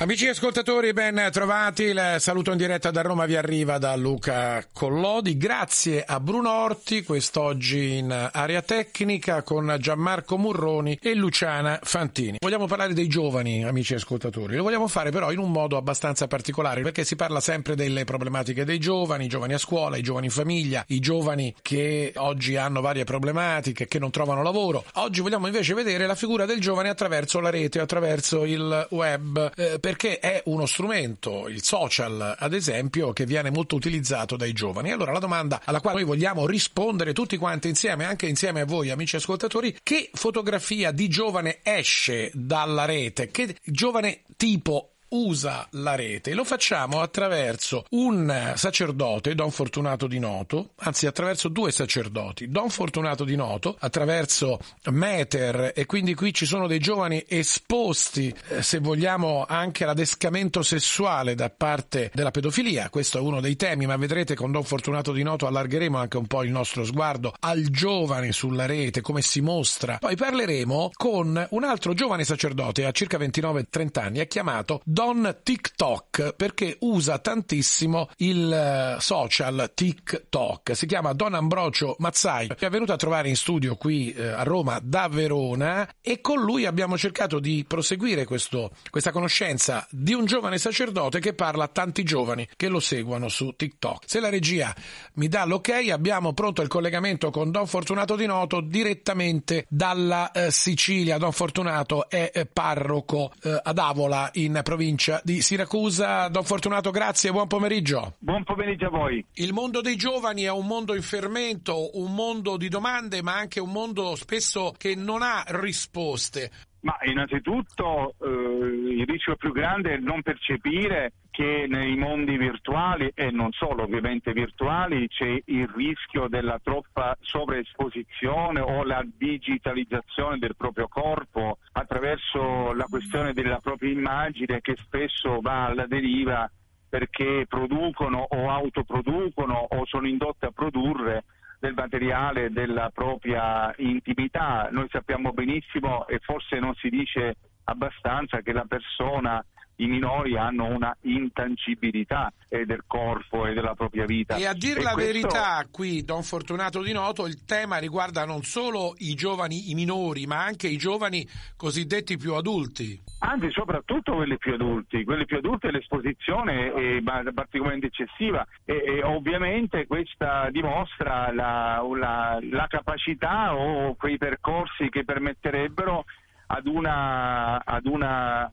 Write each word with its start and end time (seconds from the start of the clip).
Amici 0.00 0.28
ascoltatori, 0.28 0.92
ben 0.92 1.28
trovati. 1.32 1.82
Il 1.82 2.16
saluto 2.18 2.52
in 2.52 2.56
diretta 2.56 2.92
da 2.92 3.02
Roma 3.02 3.26
vi 3.26 3.34
arriva 3.34 3.78
da 3.78 3.96
Luca 3.96 4.64
Collodi. 4.72 5.36
Grazie 5.36 6.04
a 6.06 6.20
Bruno 6.20 6.52
Orti, 6.52 7.02
quest'oggi 7.02 7.96
in 7.96 8.30
area 8.32 8.62
tecnica 8.62 9.42
con 9.42 9.76
Gianmarco 9.80 10.38
Murroni 10.38 10.96
e 11.02 11.14
Luciana 11.14 11.80
Fantini. 11.82 12.36
Vogliamo 12.38 12.68
parlare 12.68 12.94
dei 12.94 13.08
giovani, 13.08 13.64
amici 13.64 13.94
ascoltatori. 13.94 14.54
Lo 14.54 14.62
vogliamo 14.62 14.86
fare 14.86 15.10
però 15.10 15.32
in 15.32 15.38
un 15.38 15.50
modo 15.50 15.76
abbastanza 15.76 16.28
particolare 16.28 16.82
perché 16.82 17.02
si 17.02 17.16
parla 17.16 17.40
sempre 17.40 17.74
delle 17.74 18.04
problematiche 18.04 18.64
dei 18.64 18.78
giovani, 18.78 19.24
i 19.24 19.28
giovani 19.28 19.54
a 19.54 19.58
scuola, 19.58 19.96
i 19.96 20.02
giovani 20.02 20.26
in 20.26 20.32
famiglia, 20.32 20.84
i 20.86 21.00
giovani 21.00 21.52
che 21.60 22.12
oggi 22.18 22.54
hanno 22.54 22.80
varie 22.80 23.02
problematiche, 23.02 23.88
che 23.88 23.98
non 23.98 24.12
trovano 24.12 24.44
lavoro. 24.44 24.84
Oggi 24.92 25.22
vogliamo 25.22 25.48
invece 25.48 25.74
vedere 25.74 26.06
la 26.06 26.14
figura 26.14 26.44
del 26.44 26.60
giovane 26.60 26.88
attraverso 26.88 27.40
la 27.40 27.50
rete, 27.50 27.80
attraverso 27.80 28.44
il 28.44 28.86
web. 28.90 29.50
Eh, 29.56 29.80
perché 29.88 30.18
è 30.18 30.42
uno 30.44 30.66
strumento, 30.66 31.48
il 31.48 31.62
social 31.62 32.36
ad 32.38 32.52
esempio, 32.52 33.14
che 33.14 33.24
viene 33.24 33.48
molto 33.48 33.74
utilizzato 33.74 34.36
dai 34.36 34.52
giovani. 34.52 34.92
Allora 34.92 35.12
la 35.12 35.18
domanda 35.18 35.62
alla 35.64 35.80
quale 35.80 36.00
noi 36.00 36.06
vogliamo 36.06 36.46
rispondere 36.46 37.14
tutti 37.14 37.38
quanti 37.38 37.68
insieme, 37.68 38.04
anche 38.04 38.26
insieme 38.26 38.60
a 38.60 38.66
voi 38.66 38.90
amici 38.90 39.16
ascoltatori, 39.16 39.78
che 39.82 40.10
fotografia 40.12 40.90
di 40.90 41.08
giovane 41.08 41.60
esce 41.62 42.30
dalla 42.34 42.84
rete? 42.84 43.30
Che 43.30 43.56
giovane 43.64 44.24
tipo 44.36 44.90
usa 45.10 45.66
la 45.72 45.94
rete. 45.94 46.34
Lo 46.34 46.44
facciamo 46.44 47.00
attraverso 47.00 47.84
un 47.90 48.52
sacerdote, 48.56 49.34
Don 49.34 49.50
Fortunato 49.50 50.06
di 50.06 50.18
Noto, 50.18 50.70
anzi 50.76 51.06
attraverso 51.06 51.48
due 51.48 51.70
sacerdoti, 51.70 52.48
Don 52.48 52.70
Fortunato 52.70 53.24
di 53.24 53.36
Noto, 53.36 53.76
attraverso 53.78 54.58
Meter 54.90 55.72
e 55.74 55.86
quindi 55.86 56.14
qui 56.14 56.34
ci 56.34 56.46
sono 56.46 56.66
dei 56.66 56.78
giovani 56.78 57.24
esposti, 57.26 58.34
eh, 58.48 58.62
se 58.62 58.78
vogliamo, 58.78 59.44
anche 59.48 59.84
all'adescamento 59.84 60.62
sessuale 60.62 61.34
da 61.34 61.50
parte 61.50 62.10
della 62.14 62.30
pedofilia. 62.30 62.90
Questo 62.90 63.18
è 63.18 63.20
uno 63.20 63.40
dei 63.40 63.56
temi, 63.56 63.86
ma 63.86 63.96
vedrete 63.96 64.34
con 64.34 64.52
Don 64.52 64.64
Fortunato 64.64 65.12
di 65.12 65.22
Noto 65.22 65.46
allargheremo 65.46 65.98
anche 65.98 66.16
un 66.16 66.26
po' 66.26 66.42
il 66.42 66.50
nostro 66.50 66.84
sguardo 66.84 67.34
al 67.40 67.62
giovane 67.70 68.32
sulla 68.32 68.66
rete, 68.66 69.00
come 69.00 69.22
si 69.22 69.40
mostra. 69.40 69.98
Poi 69.98 70.16
parleremo 70.16 70.90
con 70.94 71.46
un 71.50 71.64
altro 71.64 71.94
giovane 71.94 72.24
sacerdote 72.24 72.84
a 72.84 72.92
circa 72.92 73.18
29-30 73.18 74.00
anni, 74.00 74.18
è 74.18 74.26
chiamato 74.26 74.80
Don 74.98 75.38
TikTok 75.44 76.34
perché 76.34 76.76
usa 76.80 77.20
tantissimo 77.20 78.08
il 78.16 78.96
social 78.98 79.70
TikTok. 79.72 80.74
Si 80.74 80.86
chiama 80.86 81.12
Don 81.12 81.34
Ambrogio 81.34 81.94
Mazzai. 82.00 82.48
È 82.58 82.68
venuto 82.68 82.94
a 82.94 82.96
trovare 82.96 83.28
in 83.28 83.36
studio 83.36 83.76
qui 83.76 84.12
eh, 84.12 84.26
a 84.26 84.42
Roma 84.42 84.80
da 84.82 85.06
Verona 85.06 85.88
e 86.02 86.20
con 86.20 86.40
lui 86.40 86.66
abbiamo 86.66 86.98
cercato 86.98 87.38
di 87.38 87.64
proseguire 87.64 88.24
questo, 88.24 88.72
questa 88.90 89.12
conoscenza 89.12 89.86
di 89.88 90.14
un 90.14 90.24
giovane 90.24 90.58
sacerdote 90.58 91.20
che 91.20 91.32
parla 91.32 91.62
a 91.62 91.68
tanti 91.68 92.02
giovani 92.02 92.48
che 92.56 92.66
lo 92.66 92.80
seguono 92.80 93.28
su 93.28 93.54
TikTok. 93.54 94.02
Se 94.04 94.18
la 94.18 94.30
regia 94.30 94.74
mi 95.12 95.28
dà 95.28 95.44
l'ok, 95.44 95.68
abbiamo 95.92 96.32
pronto 96.32 96.60
il 96.60 96.66
collegamento 96.66 97.30
con 97.30 97.52
Don 97.52 97.68
Fortunato 97.68 98.16
di 98.16 98.26
Noto 98.26 98.60
direttamente 98.60 99.64
dalla 99.68 100.32
eh, 100.32 100.50
Sicilia. 100.50 101.18
Don 101.18 101.30
Fortunato 101.30 102.10
è 102.10 102.32
eh, 102.34 102.46
parroco 102.46 103.32
eh, 103.44 103.60
ad 103.62 103.78
Avola 103.78 104.28
in 104.32 104.58
provincia 104.64 104.86
di 105.22 105.42
Siracusa. 105.42 106.28
Don 106.28 106.44
Fortunato, 106.44 106.90
grazie, 106.90 107.30
buon 107.30 107.46
pomeriggio. 107.46 108.14
Buon 108.18 108.44
pomeriggio 108.44 108.86
a 108.86 108.90
voi. 108.90 109.24
Il 109.34 109.52
mondo 109.52 109.80
dei 109.80 109.96
giovani 109.96 110.42
è 110.42 110.50
un 110.50 110.66
mondo 110.66 110.94
in 110.94 111.02
fermento, 111.02 111.98
un 111.98 112.14
mondo 112.14 112.56
di 112.56 112.68
domande, 112.68 113.22
ma 113.22 113.36
anche 113.36 113.60
un 113.60 113.70
mondo 113.70 114.14
spesso 114.14 114.74
che 114.76 114.94
non 114.94 115.22
ha 115.22 115.44
risposte. 115.46 116.50
Ma 116.80 116.96
innanzitutto 117.02 118.14
eh, 118.20 118.28
il 118.28 119.04
rischio 119.06 119.34
più 119.34 119.52
grande 119.52 119.94
è 119.94 119.98
non 119.98 120.22
percepire 120.22 121.12
che 121.30 121.66
nei 121.68 121.96
mondi 121.96 122.36
virtuali 122.36 123.10
e 123.14 123.30
non 123.30 123.52
solo 123.52 123.82
ovviamente 123.82 124.32
virtuali 124.32 125.08
c'è 125.08 125.40
il 125.44 125.68
rischio 125.68 126.28
della 126.28 126.60
troppa 126.62 127.16
sovraesposizione 127.20 128.60
o 128.60 128.84
la 128.84 129.04
digitalizzazione 129.04 130.38
del 130.38 130.56
proprio 130.56 130.88
corpo 130.88 131.58
attraverso 131.72 132.72
la 132.72 132.86
questione 132.88 133.32
della 133.32 133.58
propria 133.58 133.90
immagine 133.90 134.60
che 134.60 134.74
spesso 134.76 135.40
va 135.40 135.66
alla 135.66 135.86
deriva 135.86 136.50
perché 136.88 137.44
producono 137.48 138.26
o 138.28 138.50
autoproducono 138.50 139.66
o 139.68 139.84
sono 139.86 140.08
indotte 140.08 140.46
a 140.46 140.52
produrre 140.52 141.24
del 141.58 141.74
materiale 141.74 142.50
della 142.50 142.90
propria 142.92 143.72
intimità. 143.78 144.68
Noi 144.70 144.88
sappiamo 144.90 145.32
benissimo 145.32 146.06
e 146.06 146.18
forse 146.20 146.58
non 146.58 146.74
si 146.74 146.88
dice 146.88 147.36
abbastanza 147.64 148.40
che 148.40 148.52
la 148.52 148.64
persona 148.66 149.44
i 149.78 149.86
minori 149.86 150.36
hanno 150.36 150.66
una 150.66 150.96
intangibilità 151.02 152.32
eh, 152.48 152.64
del 152.64 152.84
corpo 152.86 153.46
e 153.46 153.54
della 153.54 153.74
propria 153.74 154.04
vita. 154.04 154.36
E 154.36 154.46
a 154.46 154.54
dire 154.54 154.80
e 154.80 154.82
la 154.82 154.92
questo... 154.92 155.12
verità, 155.12 155.66
qui, 155.70 156.04
Don 156.04 156.22
Fortunato 156.22 156.82
di 156.82 156.92
Noto, 156.92 157.26
il 157.26 157.44
tema 157.44 157.78
riguarda 157.78 158.24
non 158.24 158.42
solo 158.42 158.94
i 158.98 159.14
giovani, 159.14 159.70
i 159.70 159.74
minori, 159.74 160.26
ma 160.26 160.44
anche 160.44 160.68
i 160.68 160.76
giovani 160.76 161.26
cosiddetti 161.56 162.16
più 162.16 162.34
adulti. 162.34 163.00
Anzi, 163.20 163.50
soprattutto 163.50 164.14
quelli 164.14 164.38
più 164.38 164.54
adulti, 164.54 165.04
quelli 165.04 165.24
più 165.24 165.38
adulti 165.38 165.70
l'esposizione 165.70 166.72
è 166.72 167.02
particolarmente 167.32 167.86
eccessiva 167.86 168.46
e, 168.64 168.82
e 168.86 169.02
ovviamente 169.02 169.86
questa 169.86 170.48
dimostra 170.50 171.32
la, 171.32 171.84
la, 171.96 172.38
la 172.40 172.66
capacità 172.68 173.56
o 173.56 173.96
quei 173.96 174.18
percorsi 174.18 174.88
che 174.88 175.04
permetterebbero 175.04 176.04
ad 176.50 176.66
una, 176.66 177.62
ad 177.64 177.86
una, 177.86 178.50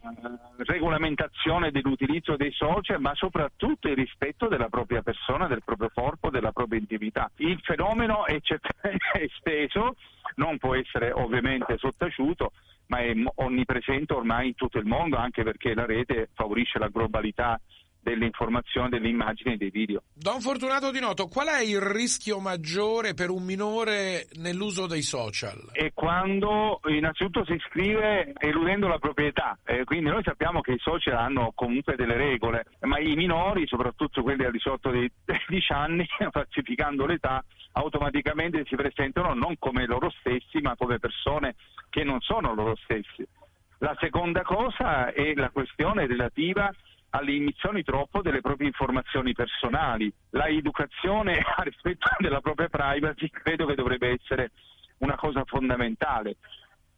regolamentazione 0.58 1.72
dell'utilizzo 1.72 2.36
dei 2.36 2.52
social, 2.52 3.00
ma 3.00 3.14
soprattutto 3.16 3.88
il 3.88 3.96
rispetto 3.96 4.48
della 4.48 4.68
propria 4.68 5.02
persona, 5.02 5.48
del 5.48 5.64
proprio 5.64 5.90
corpo, 5.94 6.30
della 6.30 6.52
propria 6.52 6.80
intimità. 6.80 7.32
Il 7.38 7.60
fenomeno 7.62 8.26
è 8.26 8.38
esteso, 9.14 9.96
non 10.36 10.58
può 10.58 10.76
essere 10.76 11.12
ovviamente 11.12 11.78
sottaciuto, 11.78 12.52
ma 12.88 13.00
è 13.00 13.14
onnipresente 13.36 14.14
ormai 14.14 14.48
in 14.48 14.56
tutto 14.56 14.78
il 14.78 14.86
mondo, 14.86 15.18
anche 15.18 15.44
perché 15.44 15.74
la 15.74 15.86
rete 15.86 16.30
favorisce 16.34 16.80
la 16.80 16.90
globalità 16.90 17.60
delle 18.06 18.26
informazioni, 18.26 18.90
delle 18.90 19.10
immagini 19.10 19.56
e 19.56 19.58
dei 19.58 19.72
video. 19.72 20.04
Don 20.14 20.40
Fortunato 20.40 20.92
Di 20.92 21.00
Noto, 21.00 21.28
qual 21.28 21.48
è 21.48 21.62
il 21.64 21.82
rischio 21.82 22.40
maggiore 22.40 23.16
per 23.16 23.32
un 23.32 23.44
minore 23.44 24.28
nell'uso 24.36 24.86
dei 24.86 25.02
social? 25.02 25.70
È 25.72 25.92
quando 25.92 26.82
innanzitutto 26.88 27.44
si 27.46 27.54
iscrive 27.54 28.34
eludendo 28.38 28.88
la 28.88 29.00
proprietà, 29.00 29.58
eh, 29.66 29.84
quindi 29.86 30.12
noi 30.12 30.22
sappiamo 30.24 30.62
che 30.62 30.74
i 30.74 30.78
social 30.78 31.16
hanno 31.16 31.52
comunque 31.56 31.96
delle 31.96 32.16
regole, 32.16 32.66
ma 32.82 33.00
i 33.00 33.16
minori, 33.16 33.66
soprattutto 33.66 34.22
quelli 34.22 34.46
al 34.46 34.52
di 34.52 34.60
sotto 34.60 34.92
dei 34.92 35.12
13 35.26 35.74
anni, 35.74 36.06
falsificando 36.30 37.08
l'età, 37.08 37.44
automaticamente 37.72 38.64
si 38.68 38.76
presentano 38.76 39.34
non 39.34 39.56
come 39.58 39.88
loro 39.88 40.12
stessi, 40.20 40.60
ma 40.62 40.76
come 40.76 41.00
persone 41.00 41.56
che 41.90 42.04
non 42.04 42.22
sono 42.22 42.54
loro 42.54 42.76
stessi. 42.84 43.28
La 43.80 43.96
seconda 44.00 44.44
cosa 44.44 45.12
è 45.12 45.34
la 45.34 45.50
questione 45.50 46.06
relativa 46.06 46.72
alle 47.16 47.32
emissioni 47.32 47.84
troppo 47.84 48.22
delle 48.22 48.42
proprie 48.42 48.68
informazioni 48.68 49.34
personali. 49.34 50.12
La 50.32 50.48
educazione 50.48 51.42
rispetto 51.64 52.10
della 52.20 52.42
propria 52.42 52.68
privacy 52.68 53.30
credo 53.30 53.66
che 53.66 53.76
dovrebbe 53.76 54.12
essere 54.20 54.52
una 54.98 55.16
cosa 55.16 55.44
fondamentale. 55.46 56.36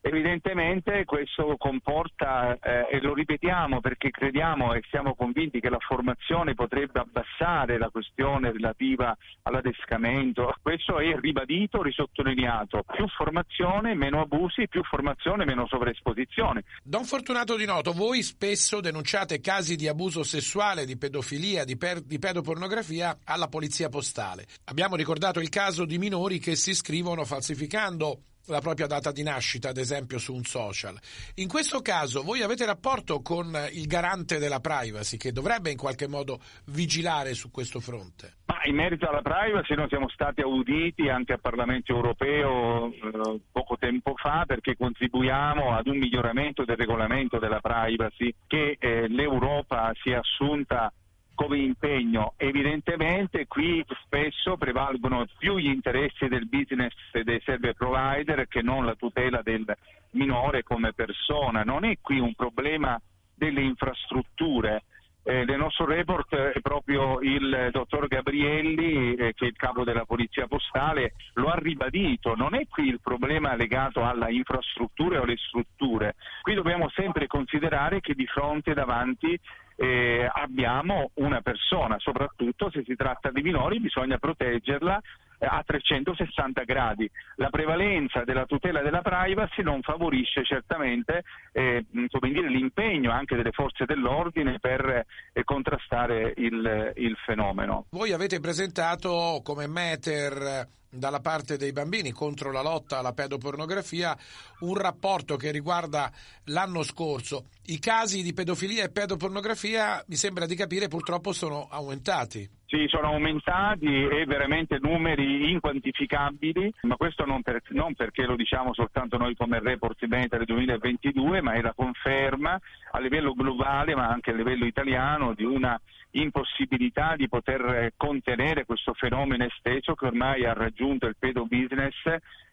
Evidentemente 0.07 1.03
questo 1.03 1.57
comporta, 1.57 2.57
eh, 2.61 2.87
e 2.91 3.01
lo 3.01 3.13
ripetiamo 3.13 3.81
perché 3.81 4.09
crediamo 4.09 4.73
e 4.73 4.81
siamo 4.89 5.15
convinti 5.15 5.59
che 5.59 5.69
la 5.69 5.79
formazione 5.85 6.53
potrebbe 6.53 7.01
abbassare 7.01 7.77
la 7.77 7.89
questione 7.89 8.53
relativa 8.53 9.15
all'adescamento, 9.43 10.55
questo 10.61 10.99
è 10.99 11.13
ribadito, 11.19 11.83
risottolineato, 11.83 12.85
più 12.89 13.05
formazione, 13.09 13.95
meno 13.95 14.21
abusi, 14.21 14.69
più 14.69 14.81
formazione, 14.83 15.43
meno 15.43 15.67
sovraesposizione. 15.67 16.63
Don 16.83 17.03
Fortunato 17.03 17.57
Di 17.57 17.65
Noto, 17.65 17.91
voi 17.91 18.23
spesso 18.23 18.79
denunciate 18.79 19.41
casi 19.41 19.75
di 19.75 19.89
abuso 19.89 20.23
sessuale, 20.23 20.85
di 20.85 20.97
pedofilia, 20.97 21.65
di, 21.65 21.75
per- 21.75 21.99
di 21.99 22.17
pedopornografia 22.17 23.17
alla 23.25 23.49
polizia 23.49 23.89
postale. 23.89 24.45
Abbiamo 24.65 24.95
ricordato 24.95 25.41
il 25.41 25.49
caso 25.49 25.83
di 25.83 25.97
minori 25.97 26.39
che 26.39 26.55
si 26.55 26.69
iscrivono 26.69 27.25
falsificando 27.25 28.21
la 28.47 28.61
propria 28.61 28.87
data 28.87 29.11
di 29.11 29.23
nascita, 29.23 29.69
ad 29.69 29.77
esempio 29.77 30.17
su 30.17 30.33
un 30.33 30.43
social. 30.43 30.97
In 31.35 31.47
questo 31.47 31.81
caso 31.81 32.23
voi 32.23 32.41
avete 32.41 32.65
rapporto 32.65 33.21
con 33.21 33.55
il 33.71 33.87
garante 33.87 34.37
della 34.39 34.59
privacy 34.59 35.17
che 35.17 35.31
dovrebbe 35.31 35.71
in 35.71 35.77
qualche 35.77 36.07
modo 36.07 36.39
vigilare 36.65 37.33
su 37.33 37.51
questo 37.51 37.79
fronte? 37.79 38.37
Ma 38.45 38.59
in 38.63 38.75
merito 38.75 39.07
alla 39.07 39.21
privacy 39.21 39.75
noi 39.75 39.87
siamo 39.89 40.09
stati 40.09 40.41
auditi 40.41 41.09
anche 41.09 41.33
al 41.33 41.41
Parlamento 41.41 41.93
europeo 41.93 42.91
eh, 42.91 43.39
poco 43.51 43.77
tempo 43.77 44.13
fa 44.15 44.43
perché 44.45 44.75
contribuiamo 44.75 45.75
ad 45.75 45.87
un 45.87 45.97
miglioramento 45.97 46.63
del 46.63 46.77
regolamento 46.77 47.39
della 47.39 47.59
privacy 47.59 48.33
che 48.47 48.77
eh, 48.79 49.07
l'Europa 49.07 49.91
si 50.01 50.11
è 50.11 50.15
assunta 50.15 50.91
come 51.37 51.59
impegno. 51.59 52.33
Evidentemente 52.35 53.45
qui 53.45 53.85
spesso 54.03 54.57
prevalgono 54.57 55.27
più 55.37 55.59
gli 55.59 55.67
interessi 55.67 56.27
del 56.27 56.47
business 56.47 56.95
e 57.11 57.23
dei 57.23 57.39
server 57.45 57.75
provider 57.75 58.47
che 58.47 58.63
non 58.63 58.85
la 58.85 58.95
tutela 58.95 59.41
del 59.43 59.63
minore 60.11 60.63
come 60.63 60.93
persona. 60.93 61.61
Non 61.61 61.85
è 61.85 61.99
qui 62.01 62.17
un 62.17 62.33
problema 62.33 62.99
delle 63.35 63.61
infrastrutture. 63.61 64.83
Eh, 65.21 65.45
nel 65.45 65.59
nostro 65.59 65.85
report 65.85 66.33
eh, 66.33 66.59
proprio 66.59 67.19
il 67.19 67.69
dottor 67.71 68.07
Gabrielli, 68.07 69.13
eh, 69.13 69.33
che 69.35 69.45
è 69.45 69.49
il 69.49 69.57
capo 69.57 69.83
della 69.83 70.05
Polizia 70.05 70.47
Postale, 70.47 71.13
lo 71.33 71.49
ha 71.49 71.55
ribadito. 71.59 72.33
Non 72.33 72.55
è 72.55 72.65
qui 72.67 72.87
il 72.87 72.99
problema 72.99 73.55
legato 73.55 74.03
alla 74.03 74.29
infrastruttura 74.29 75.19
o 75.19 75.23
alle 75.23 75.37
strutture. 75.37 76.15
Qui 76.41 76.55
dobbiamo 76.55 76.89
sempre 76.95 77.27
considerare 77.27 77.99
che 77.99 78.15
di 78.15 78.25
fronte 78.25 78.73
davanti 78.73 79.39
eh, 79.77 80.27
abbiamo 80.29 81.11
una 81.15 81.41
persona, 81.41 81.97
soprattutto 81.99 82.69
se 82.71 82.83
si 82.83 82.95
tratta 82.95 83.29
di 83.29 83.41
minori 83.43 83.79
bisogna 83.79 84.17
proteggerla 84.17 84.99
eh, 85.37 85.45
a 85.45 85.63
360 85.63 86.63
gradi. 86.63 87.09
La 87.35 87.49
prevalenza 87.49 88.23
della 88.23 88.45
tutela 88.45 88.81
della 88.81 89.01
privacy 89.01 89.61
non 89.61 89.81
favorisce 89.83 90.43
certamente 90.43 91.23
eh, 91.51 91.85
dire, 91.89 92.49
l'impegno 92.49 93.11
anche 93.11 93.35
delle 93.35 93.51
forze 93.51 93.85
dell'ordine 93.85 94.57
per 94.59 95.05
eh, 95.33 95.43
contrastare 95.43 96.33
il, 96.37 96.93
il 96.95 97.15
fenomeno. 97.23 97.85
Voi 97.91 98.11
avete 98.13 98.39
presentato 98.39 99.41
come 99.43 99.67
Meter 99.67 100.67
dalla 100.89 101.19
parte 101.19 101.57
dei 101.57 101.71
bambini 101.71 102.11
contro 102.11 102.51
la 102.51 102.61
lotta 102.61 102.99
alla 102.99 103.13
pedopornografia 103.13 104.17
un 104.59 104.75
rapporto 104.75 105.35
che 105.35 105.51
riguarda 105.51 106.11
l'anno 106.45 106.83
scorso. 106.83 107.45
I 107.67 107.79
casi 107.79 108.23
di 108.23 108.33
pedofilia 108.33 108.83
e 108.83 108.91
pedopornografia, 108.91 110.03
mi 110.07 110.15
sembra 110.15 110.45
di 110.45 110.55
capire, 110.55 110.87
purtroppo 110.87 111.33
sono 111.33 111.67
aumentati. 111.69 112.49
Sì, 112.65 112.85
sono 112.87 113.07
aumentati 113.07 113.85
e 113.85 114.25
veramente 114.25 114.77
numeri 114.81 115.51
inquantificabili, 115.51 116.73
ma 116.81 116.97
questo 116.97 117.23
non, 117.25 117.41
per, 117.41 117.61
non, 117.69 117.95
perché 117.95 118.25
lo 118.25 118.35
diciamo 118.35 118.73
soltanto 118.73 119.17
noi 119.17 119.35
come 119.35 119.59
report 119.59 120.03
Meta 120.05 120.35
del 120.35 120.47
2022, 120.47 121.41
ma 121.41 121.53
è 121.53 121.61
la 121.61 121.73
conferma 121.73 122.59
a 122.91 122.99
livello 122.99 123.33
globale, 123.33 123.95
ma 123.95 124.07
anche 124.07 124.31
a 124.31 124.33
livello 124.33 124.65
italiano, 124.65 125.33
di 125.33 125.45
una 125.45 125.79
impossibilità 126.11 127.15
di 127.15 127.27
poter 127.27 127.93
contenere 127.97 128.65
questo 128.65 128.93
fenomeno 128.93 129.45
esteso 129.45 129.93
che 129.95 130.05
ormai 130.05 130.45
ha 130.45 130.53
raggiunto 130.53 131.05
il 131.05 131.15
pedo 131.17 131.45
business 131.45 131.95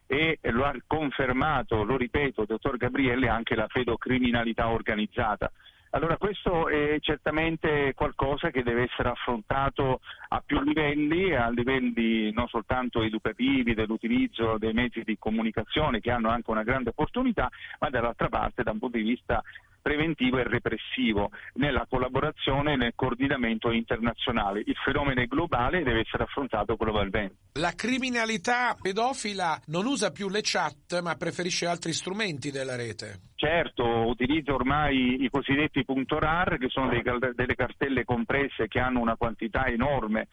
e 0.06 0.38
lo 0.42 0.64
ha 0.64 0.74
confermato, 0.86 1.82
lo 1.82 1.96
ripeto, 1.96 2.44
dottor 2.44 2.76
Gabriele, 2.76 3.28
anche 3.28 3.54
la 3.54 3.66
pedocriminalità 3.66 4.68
organizzata. 4.68 5.50
Allora 5.94 6.16
questo 6.16 6.68
è 6.68 6.96
certamente 6.98 7.94
qualcosa 7.94 8.50
che 8.50 8.64
deve 8.64 8.82
essere 8.90 9.10
affrontato 9.10 10.00
a 10.28 10.42
più 10.44 10.60
livelli, 10.60 11.32
a 11.36 11.48
livelli 11.50 12.32
non 12.32 12.48
soltanto 12.48 13.00
educativi, 13.00 13.74
dell'utilizzo 13.74 14.58
dei 14.58 14.72
mezzi 14.72 15.04
di 15.04 15.16
comunicazione 15.16 16.00
che 16.00 16.10
hanno 16.10 16.30
anche 16.30 16.50
una 16.50 16.64
grande 16.64 16.90
opportunità, 16.90 17.48
ma 17.78 17.90
dall'altra 17.90 18.28
parte 18.28 18.64
da 18.64 18.72
un 18.72 18.80
punto 18.80 18.96
di 18.96 19.04
vista 19.04 19.40
preventivo 19.84 20.38
e 20.38 20.44
repressivo 20.44 21.30
nella 21.56 21.84
collaborazione 21.86 22.72
e 22.72 22.76
nel 22.76 22.92
coordinamento 22.94 23.70
internazionale. 23.70 24.62
Il 24.64 24.76
fenomeno 24.82 25.20
è 25.20 25.26
globale 25.26 25.80
e 25.80 25.82
deve 25.82 26.00
essere 26.00 26.22
affrontato 26.22 26.74
globalmente. 26.74 27.36
La 27.60 27.74
criminalità 27.76 28.74
pedofila 28.80 29.60
non 29.66 29.84
usa 29.84 30.10
più 30.10 30.30
le 30.30 30.40
chat 30.42 31.02
ma 31.02 31.16
preferisce 31.16 31.66
altri 31.66 31.92
strumenti 31.92 32.50
della 32.50 32.76
rete. 32.76 33.32
Certo, 33.34 33.84
utilizza 33.84 34.54
ormai 34.54 35.22
i 35.22 35.28
cosiddetti 35.28 35.84
punto 35.84 36.18
RAR 36.18 36.56
che 36.56 36.70
sono 36.70 36.88
dei, 36.88 37.02
delle 37.02 37.54
cartelle 37.54 38.04
compresse 38.04 38.68
che 38.68 38.78
hanno 38.78 39.00
una 39.00 39.16
quantità 39.16 39.66
enorme 39.66 40.28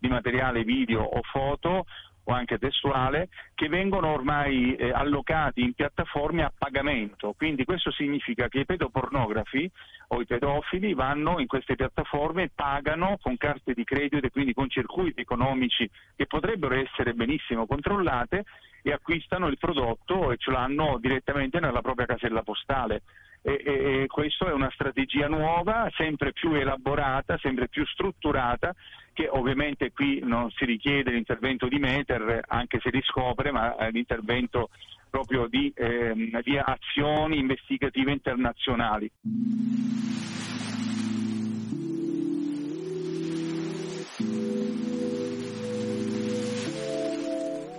di 0.00 0.08
materiale 0.08 0.64
video 0.64 1.02
o 1.02 1.20
foto 1.22 1.84
o 2.28 2.32
anche 2.32 2.58
testuale, 2.58 3.28
che 3.54 3.68
vengono 3.68 4.08
ormai 4.12 4.74
eh, 4.74 4.90
allocati 4.90 5.62
in 5.62 5.74
piattaforme 5.74 6.42
a 6.42 6.52
pagamento. 6.56 7.34
Quindi 7.36 7.64
questo 7.64 7.90
significa 7.92 8.48
che 8.48 8.60
i 8.60 8.64
pedopornografi 8.64 9.70
o 10.08 10.20
i 10.20 10.26
pedofili 10.26 10.94
vanno 10.94 11.38
in 11.38 11.46
queste 11.46 11.74
piattaforme, 11.74 12.50
pagano 12.54 13.18
con 13.20 13.36
carte 13.36 13.74
di 13.74 13.84
credito 13.84 14.26
e 14.26 14.30
quindi 14.30 14.54
con 14.54 14.68
circuiti 14.68 15.20
economici 15.20 15.88
che 16.14 16.26
potrebbero 16.26 16.74
essere 16.74 17.14
benissimo 17.14 17.66
controllate 17.66 18.44
e 18.82 18.92
acquistano 18.92 19.48
il 19.48 19.58
prodotto 19.58 20.30
e 20.30 20.36
ce 20.36 20.50
l'hanno 20.50 20.98
direttamente 21.00 21.60
nella 21.60 21.80
propria 21.80 22.06
casella 22.06 22.42
postale. 22.42 23.02
E, 23.42 23.62
e, 23.64 24.02
e 24.02 24.06
questa 24.08 24.48
è 24.48 24.52
una 24.52 24.70
strategia 24.72 25.28
nuova, 25.28 25.88
sempre 25.94 26.32
più 26.32 26.52
elaborata, 26.52 27.38
sempre 27.38 27.68
più 27.68 27.86
strutturata, 27.86 28.74
che 29.16 29.28
ovviamente 29.30 29.92
qui 29.92 30.20
non 30.22 30.50
si 30.50 30.66
richiede 30.66 31.10
l'intervento 31.10 31.68
di 31.68 31.78
Meter, 31.78 32.42
anche 32.48 32.78
se 32.82 32.90
riscopre, 32.90 33.50
ma 33.50 33.74
l'intervento 33.88 34.68
proprio 35.08 35.46
di, 35.46 35.72
ehm, 35.74 36.42
di 36.42 36.58
azioni 36.58 37.38
investigative 37.38 38.12
internazionali. 38.12 39.10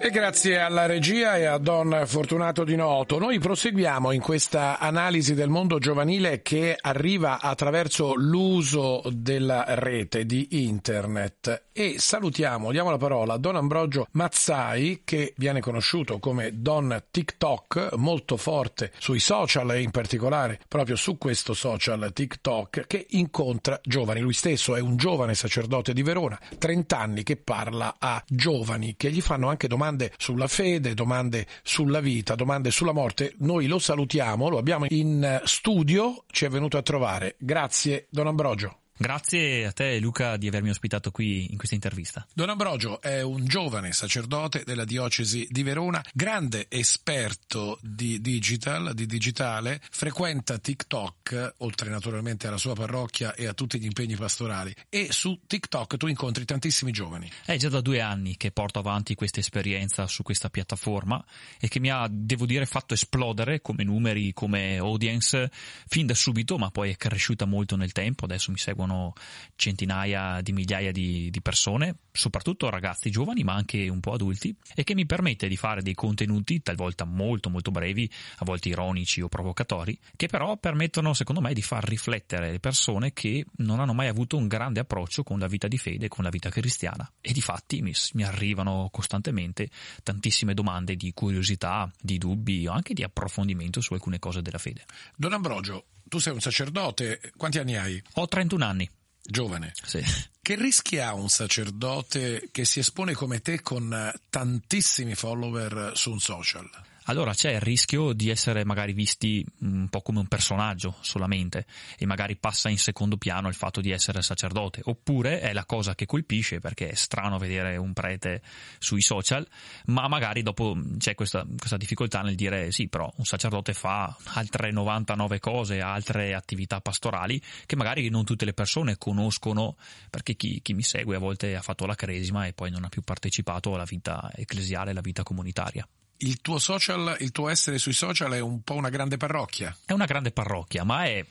E 0.07 0.09
grazie 0.09 0.57
alla 0.57 0.85
regia 0.85 1.35
e 1.35 1.43
a 1.43 1.57
Don 1.57 2.03
Fortunato 2.05 2.63
Di 2.63 2.77
Noto, 2.77 3.19
noi 3.19 3.39
proseguiamo 3.39 4.13
in 4.13 4.21
questa 4.21 4.79
analisi 4.79 5.33
del 5.33 5.49
mondo 5.49 5.79
giovanile 5.79 6.41
che 6.41 6.77
arriva 6.79 7.41
attraverso 7.41 8.13
l'uso 8.15 9.01
della 9.11 9.65
rete 9.67 10.25
di 10.25 10.63
internet 10.63 11.65
e 11.73 11.95
salutiamo, 11.99 12.71
diamo 12.71 12.89
la 12.89 12.95
parola 12.95 13.33
a 13.33 13.37
Don 13.37 13.57
Ambrogio 13.57 14.07
Mazzai 14.11 15.01
che 15.03 15.33
viene 15.35 15.59
conosciuto 15.59 16.19
come 16.19 16.51
Don 16.53 17.03
TikTok, 17.11 17.95
molto 17.97 18.37
forte 18.37 18.93
sui 18.99 19.19
social 19.19 19.69
e 19.71 19.81
in 19.81 19.91
particolare 19.91 20.57
proprio 20.69 20.95
su 20.95 21.17
questo 21.17 21.53
social 21.53 22.11
TikTok 22.13 22.87
che 22.87 23.07
incontra 23.09 23.77
giovani. 23.83 24.21
Lui 24.21 24.31
stesso 24.31 24.73
è 24.77 24.79
un 24.79 24.95
giovane 24.95 25.35
sacerdote 25.35 25.91
di 25.91 26.01
Verona, 26.01 26.39
30 26.57 26.97
anni 26.97 27.23
che 27.23 27.35
parla 27.35 27.97
a 27.99 28.23
giovani 28.25 28.95
che 28.95 29.11
gli 29.11 29.21
fanno 29.21 29.49
anche 29.49 29.67
domande 29.67 29.96
domande 29.97 30.13
sulla 30.17 30.47
fede, 30.47 30.93
domande 30.93 31.47
sulla 31.63 31.99
vita, 31.99 32.35
domande 32.35 32.71
sulla 32.71 32.93
morte. 32.93 33.33
Noi 33.39 33.67
lo 33.67 33.79
salutiamo, 33.79 34.47
lo 34.47 34.57
abbiamo 34.59 34.85
in 34.89 35.41
studio, 35.43 36.23
ci 36.31 36.45
è 36.45 36.49
venuto 36.49 36.77
a 36.77 36.81
trovare. 36.81 37.35
Grazie, 37.39 38.07
Don 38.09 38.27
Ambrogio. 38.27 38.86
Grazie 38.99 39.67
a 39.67 39.71
te 39.71 39.99
Luca 39.99 40.37
di 40.37 40.47
avermi 40.47 40.71
ospitato 40.71 41.11
qui 41.11 41.51
in 41.51 41.57
questa 41.57 41.75
intervista. 41.75 42.25
Don 42.33 42.49
Ambrogio 42.49 42.99
è 42.99 43.21
un 43.21 43.45
giovane 43.45 43.91
sacerdote 43.91 44.63
della 44.65 44.85
diocesi 44.85 45.47
di 45.51 45.61
Verona, 45.61 46.03
grande 46.13 46.65
esperto 46.67 47.77
di 47.83 48.19
digital, 48.19 48.95
di 48.95 49.05
digitale, 49.05 49.79
frequenta 49.91 50.57
TikTok, 50.57 51.53
oltre 51.59 51.91
naturalmente 51.91 52.47
alla 52.47 52.57
sua 52.57 52.73
parrocchia 52.73 53.35
e 53.35 53.45
a 53.45 53.53
tutti 53.53 53.79
gli 53.79 53.85
impegni 53.85 54.15
pastorali. 54.15 54.73
E 54.89 55.09
su 55.11 55.41
TikTok 55.45 55.95
tu 55.97 56.07
incontri 56.07 56.43
tantissimi 56.43 56.91
giovani. 56.91 57.29
È 57.45 57.55
già 57.55 57.69
da 57.69 57.81
due 57.81 58.01
anni 58.01 58.35
che 58.35 58.49
porto 58.49 58.79
avanti 58.79 59.13
questa 59.13 59.39
esperienza 59.39 60.07
su 60.07 60.23
questa 60.23 60.49
piattaforma 60.49 61.23
e 61.59 61.67
che 61.67 61.79
mi 61.79 61.91
ha, 61.91 62.07
devo 62.09 62.47
dire, 62.47 62.65
fatto 62.65 62.95
esplodere 62.95 63.61
come 63.61 63.83
numeri, 63.83 64.33
come 64.33 64.77
audience 64.77 65.51
fin 65.87 66.07
da 66.07 66.15
subito, 66.15 66.57
ma 66.57 66.71
poi 66.71 66.89
è 66.89 66.95
cresciuta 66.95 67.45
molto 67.45 67.75
nel 67.75 67.91
tempo. 67.91 68.25
Adesso 68.25 68.49
mi 68.49 68.57
seguono 68.57 68.85
seguono 68.87 69.13
centinaia 69.55 70.41
di 70.41 70.53
migliaia 70.53 70.91
di, 70.91 71.29
di, 71.29 71.41
persone, 71.41 71.97
soprattutto 72.11 72.69
ragazzi 72.69 73.09
giovani 73.09 73.43
ma 73.43 73.53
anche 73.53 73.89
un 73.89 73.99
po' 73.99 74.13
adulti, 74.13 74.55
e 74.73 74.83
che 74.83 74.95
mi 74.95 75.05
permette 75.05 75.47
di 75.47 75.57
fare 75.57 75.81
dei 75.81 75.93
contenuti 75.93 76.61
talvolta 76.61 77.03
molto 77.05 77.49
molto 77.49 77.71
brevi, 77.71 78.09
a 78.37 78.45
volte 78.45 78.69
ironici 78.69 79.21
o 79.21 79.27
provocatori, 79.27 79.97
che 80.15 80.27
però 80.27 80.57
permettono 80.57 81.13
secondo 81.13 81.41
me 81.41 81.53
di 81.53 81.61
far 81.61 81.83
riflettere 81.83 82.51
le 82.51 82.59
persone 82.59 83.13
che 83.13 83.45
non 83.57 83.79
hanno 83.79 83.93
mai 83.93 84.07
avuto 84.07 84.37
un 84.37 84.47
grande 84.47 84.79
approccio 84.79 85.23
con 85.23 85.39
la 85.39 85.47
vita 85.47 85.67
di 85.67 85.77
fede, 85.77 86.07
con 86.07 86.23
la 86.23 86.29
vita 86.29 86.49
cristiana. 86.49 87.11
E 87.19 87.33
di 87.33 87.41
fatti 87.41 87.81
mi, 87.81 87.93
mi 88.13 88.23
arrivano 88.23 88.89
costantemente 88.91 89.69
tantissime 90.03 90.53
domande 90.53 90.95
di 90.95 91.11
curiosità, 91.13 91.91
di 91.99 92.17
dubbi 92.17 92.67
o 92.67 92.71
anche 92.71 92.93
di 92.93 93.03
approfondimento 93.03 93.81
su 93.81 93.93
alcune 93.93 94.19
cose 94.19 94.41
della 94.41 94.57
fede. 94.57 94.85
Don 95.15 95.33
Ambrogio, 95.33 95.85
tu 96.07 96.19
sei 96.19 96.33
un 96.33 96.41
sacerdote, 96.41 97.31
quanti 97.35 97.59
anni 97.59 97.75
hai? 97.75 98.01
Ho 98.13 98.27
31 98.27 98.65
anni. 98.65 98.89
Giovane. 99.21 99.73
Sì. 99.83 100.01
Che 100.41 100.55
rischi 100.55 100.99
ha 100.99 101.13
un 101.13 101.27
sacerdote 101.27 102.47
che 102.51 102.63
si 102.63 102.79
espone 102.79 103.13
come 103.13 103.41
te 103.41 103.61
con 103.61 104.13
tantissimi 104.29 105.15
follower 105.15 105.91
su 105.95 106.11
un 106.11 106.19
social? 106.19 106.69
Allora 107.07 107.33
c'è 107.33 107.51
il 107.51 107.61
rischio 107.61 108.13
di 108.13 108.29
essere 108.29 108.65
magari 108.65 108.93
visti 108.93 109.45
un 109.59 109.87
po' 109.89 110.01
come 110.01 110.19
un 110.19 110.27
personaggio 110.27 110.95
solamente 111.01 111.65
e 111.97 112.05
magari 112.05 112.35
passa 112.35 112.69
in 112.69 112.77
secondo 112.77 113.17
piano 113.17 113.47
il 113.47 113.53
fatto 113.53 113.81
di 113.81 113.91
essere 113.91 114.21
sacerdote, 114.21 114.81
oppure 114.83 115.39
è 115.39 115.53
la 115.53 115.65
cosa 115.65 115.95
che 115.95 116.05
colpisce 116.05 116.59
perché 116.59 116.89
è 116.89 116.95
strano 116.95 117.37
vedere 117.37 117.77
un 117.77 117.93
prete 117.93 118.41
sui 118.77 119.01
social, 119.01 119.47
ma 119.85 120.07
magari 120.07 120.41
dopo 120.41 120.77
c'è 120.97 121.15
questa, 121.15 121.45
questa 121.57 121.77
difficoltà 121.77 122.21
nel 122.21 122.35
dire 122.35 122.71
sì, 122.71 122.87
però 122.87 123.11
un 123.17 123.25
sacerdote 123.25 123.73
fa 123.73 124.15
altre 124.33 124.71
99 124.71 125.39
cose, 125.39 125.79
altre 125.79 126.33
attività 126.33 126.81
pastorali 126.81 127.41
che 127.65 127.75
magari 127.75 128.09
non 128.09 128.25
tutte 128.25 128.45
le 128.45 128.53
persone 128.53 128.97
conoscono 128.97 129.77
perché 130.09 130.35
chi, 130.35 130.61
chi 130.61 130.73
mi 130.73 130.83
segue 130.83 131.15
a 131.15 131.19
volte 131.19 131.55
ha 131.55 131.61
fatto 131.61 131.85
la 131.85 131.95
cresima 131.95 132.45
e 132.45 132.53
poi 132.53 132.69
non 132.69 132.83
ha 132.83 132.89
più 132.89 133.01
partecipato 133.01 133.73
alla 133.73 133.85
vita 133.85 134.29
ecclesiale, 134.35 134.91
alla 134.91 135.01
vita 135.01 135.23
comunitaria 135.23 135.87
il 136.19 136.41
tuo 136.41 136.57
social, 136.57 137.17
il 137.19 137.31
tuo 137.31 137.49
essere 137.49 137.77
sui 137.77 137.93
social 137.93 138.31
è 138.33 138.39
un 138.39 138.61
po' 138.61 138.75
una 138.75 138.89
grande 138.89 139.17
parrocchia. 139.17 139.75
È 139.85 139.91
una 139.91 140.05
grande 140.05 140.31
parrocchia, 140.31 140.83
ma 140.83 141.05
è 141.05 141.25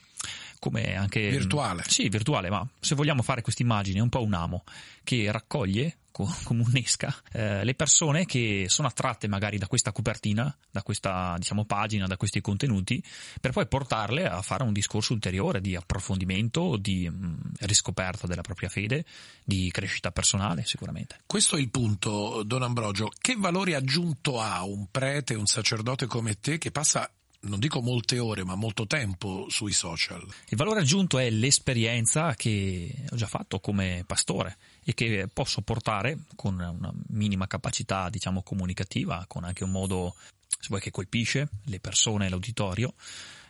come 0.59 0.95
anche 0.95 1.29
virtuale. 1.29 1.83
Sì, 1.87 2.09
virtuale, 2.09 2.49
ma 2.49 2.67
se 2.79 2.95
vogliamo 2.95 3.21
fare 3.21 3.41
questa 3.41 3.63
immagine 3.63 3.99
è 3.99 4.01
un 4.01 4.09
po' 4.09 4.23
un 4.23 4.33
amo 4.33 4.63
che 5.03 5.31
raccoglie 5.31 5.97
come 6.43 6.63
un'esca 6.63 7.13
eh, 7.31 7.63
le 7.63 7.75
persone 7.75 8.25
che 8.25 8.65
sono 8.67 8.87
attratte 8.87 9.27
magari 9.27 9.57
da 9.57 9.67
questa 9.67 9.91
copertina, 9.91 10.55
da 10.69 10.81
questa 10.83 11.35
diciamo 11.37 11.65
pagina, 11.65 12.07
da 12.07 12.17
questi 12.17 12.41
contenuti, 12.41 13.03
per 13.39 13.51
poi 13.51 13.67
portarle 13.67 14.27
a 14.27 14.41
fare 14.41 14.63
un 14.63 14.73
discorso 14.73 15.13
ulteriore 15.13 15.61
di 15.61 15.75
approfondimento, 15.75 16.77
di 16.77 17.09
mh, 17.09 17.25
mm, 17.25 17.35
riscoperta 17.61 18.27
della 18.27 18.41
propria 18.41 18.69
fede, 18.69 19.05
di 19.43 19.69
crescita 19.71 20.11
personale 20.11 20.65
sicuramente. 20.65 21.19
Questo 21.25 21.55
è 21.55 21.59
il 21.59 21.69
punto, 21.69 22.43
Don 22.43 22.63
Ambrogio. 22.63 23.11
Che 23.19 23.35
valore 23.35 23.75
aggiunto 23.75 24.41
ha 24.41 24.63
un 24.63 24.87
prete, 24.89 25.35
un 25.35 25.45
sacerdote 25.45 26.05
come 26.05 26.39
te 26.39 26.57
che 26.57 26.71
passa 26.71 27.09
non 27.47 27.59
dico 27.59 27.81
molte 27.81 28.19
ore, 28.19 28.43
ma 28.43 28.55
molto 28.55 28.85
tempo 28.85 29.47
sui 29.49 29.71
social. 29.71 30.25
Il 30.49 30.57
valore 30.57 30.81
aggiunto 30.81 31.17
è 31.17 31.29
l'esperienza 31.29 32.35
che 32.35 32.93
ho 33.09 33.15
già 33.15 33.27
fatto 33.27 33.59
come 33.59 34.03
pastore 34.05 34.57
e 34.83 34.93
che 34.93 35.27
posso 35.31 35.61
portare 35.61 36.19
con 36.35 36.53
una 36.55 36.93
minima 37.09 37.47
capacità, 37.47 38.09
diciamo, 38.09 38.43
comunicativa, 38.43 39.25
con 39.27 39.43
anche 39.43 39.63
un 39.63 39.71
modo, 39.71 40.15
se 40.47 40.67
vuoi, 40.69 40.81
che 40.81 40.91
colpisce 40.91 41.49
le 41.65 41.79
persone 41.79 42.27
e 42.27 42.29
l'uditorio, 42.29 42.93